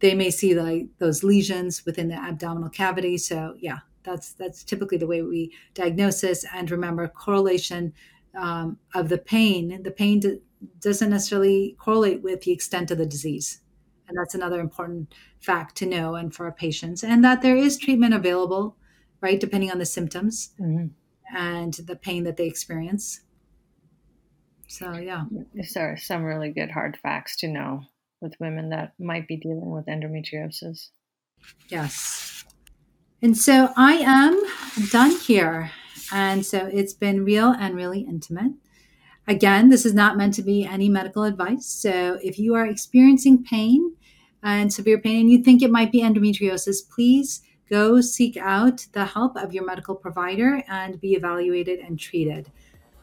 they 0.00 0.14
may 0.14 0.30
see 0.30 0.58
like 0.58 0.88
those 0.98 1.22
lesions 1.22 1.84
within 1.84 2.08
the 2.08 2.14
abdominal 2.14 2.70
cavity. 2.70 3.18
So, 3.18 3.54
yeah, 3.58 3.80
that's 4.02 4.32
that's 4.32 4.64
typically 4.64 4.98
the 4.98 5.06
way 5.06 5.22
we 5.22 5.52
diagnose 5.74 6.22
this. 6.22 6.44
And 6.54 6.70
remember, 6.70 7.06
correlation 7.08 7.92
um, 8.34 8.78
of 8.94 9.08
the 9.08 9.18
pain. 9.18 9.82
The 9.82 9.90
pain 9.90 10.20
d- 10.20 10.40
doesn't 10.80 11.10
necessarily 11.10 11.76
correlate 11.78 12.22
with 12.22 12.42
the 12.42 12.52
extent 12.52 12.90
of 12.90 12.98
the 12.98 13.06
disease. 13.06 13.60
And 14.10 14.18
that's 14.18 14.34
another 14.34 14.60
important 14.60 15.14
fact 15.40 15.76
to 15.76 15.86
know 15.86 16.16
and 16.16 16.34
for 16.34 16.46
our 16.46 16.52
patients. 16.52 17.04
And 17.04 17.24
that 17.24 17.42
there 17.42 17.56
is 17.56 17.78
treatment 17.78 18.12
available, 18.12 18.76
right, 19.20 19.38
depending 19.38 19.70
on 19.70 19.78
the 19.78 19.86
symptoms 19.86 20.50
Mhm. 20.58 20.90
and 21.32 21.74
the 21.74 21.94
pain 21.94 22.24
that 22.24 22.36
they 22.36 22.48
experience. 22.48 23.20
So, 24.66 24.94
yeah. 24.94 25.26
These 25.54 25.76
are 25.76 25.96
some 25.96 26.24
really 26.24 26.50
good 26.50 26.72
hard 26.72 26.96
facts 26.96 27.36
to 27.36 27.48
know 27.48 27.84
with 28.20 28.34
women 28.40 28.70
that 28.70 28.94
might 28.98 29.28
be 29.28 29.36
dealing 29.36 29.70
with 29.70 29.86
endometriosis. 29.86 30.90
Yes. 31.68 32.44
And 33.22 33.36
so 33.36 33.72
I 33.76 33.94
am 33.94 34.42
done 34.90 35.12
here. 35.12 35.70
And 36.12 36.44
so 36.44 36.66
it's 36.66 36.94
been 36.94 37.24
real 37.24 37.50
and 37.52 37.76
really 37.76 38.00
intimate. 38.00 38.54
Again, 39.28 39.68
this 39.68 39.86
is 39.86 39.94
not 39.94 40.16
meant 40.16 40.34
to 40.34 40.42
be 40.42 40.64
any 40.64 40.88
medical 40.88 41.22
advice. 41.22 41.66
So 41.66 42.18
if 42.22 42.38
you 42.38 42.54
are 42.54 42.66
experiencing 42.66 43.44
pain 43.44 43.94
and 44.42 44.72
severe 44.72 44.98
pain 44.98 45.20
and 45.20 45.30
you 45.30 45.42
think 45.42 45.62
it 45.62 45.70
might 45.70 45.92
be 45.92 46.02
endometriosis, 46.02 46.88
please 46.88 47.42
go 47.68 48.00
seek 48.00 48.36
out 48.36 48.84
the 48.92 49.04
help 49.04 49.36
of 49.36 49.54
your 49.54 49.64
medical 49.64 49.94
provider 49.94 50.62
and 50.68 51.00
be 51.00 51.12
evaluated 51.14 51.78
and 51.80 51.98
treated 51.98 52.50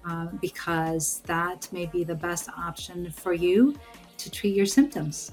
um, 0.06 0.38
because 0.42 1.22
that 1.26 1.68
may 1.72 1.86
be 1.86 2.04
the 2.04 2.16
best 2.16 2.50
option 2.58 3.12
for 3.12 3.34
you 3.34 3.76
to 4.18 4.32
treat 4.32 4.56
your 4.56 4.66
symptoms. 4.66 5.32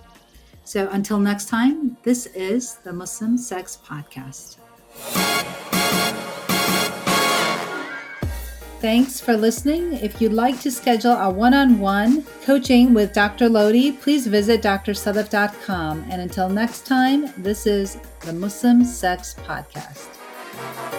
So 0.64 0.88
until 0.90 1.18
next 1.18 1.48
time, 1.48 1.96
this 2.02 2.26
is 2.26 2.76
the 2.76 2.92
Muslim 2.92 3.36
Sex 3.36 3.78
Podcast. 3.84 4.56
Thanks 8.84 9.18
for 9.18 9.34
listening. 9.34 9.94
If 9.94 10.20
you'd 10.20 10.34
like 10.34 10.60
to 10.60 10.70
schedule 10.70 11.12
a 11.12 11.30
one 11.30 11.54
on 11.54 11.78
one 11.78 12.22
coaching 12.44 12.92
with 12.92 13.14
Dr. 13.14 13.48
Lodhi, 13.48 13.98
please 13.98 14.26
visit 14.26 14.60
drsadaf.com. 14.60 16.04
And 16.10 16.20
until 16.20 16.50
next 16.50 16.84
time, 16.84 17.32
this 17.38 17.66
is 17.66 17.96
the 18.20 18.34
Muslim 18.34 18.84
Sex 18.84 19.36
Podcast. 19.48 20.93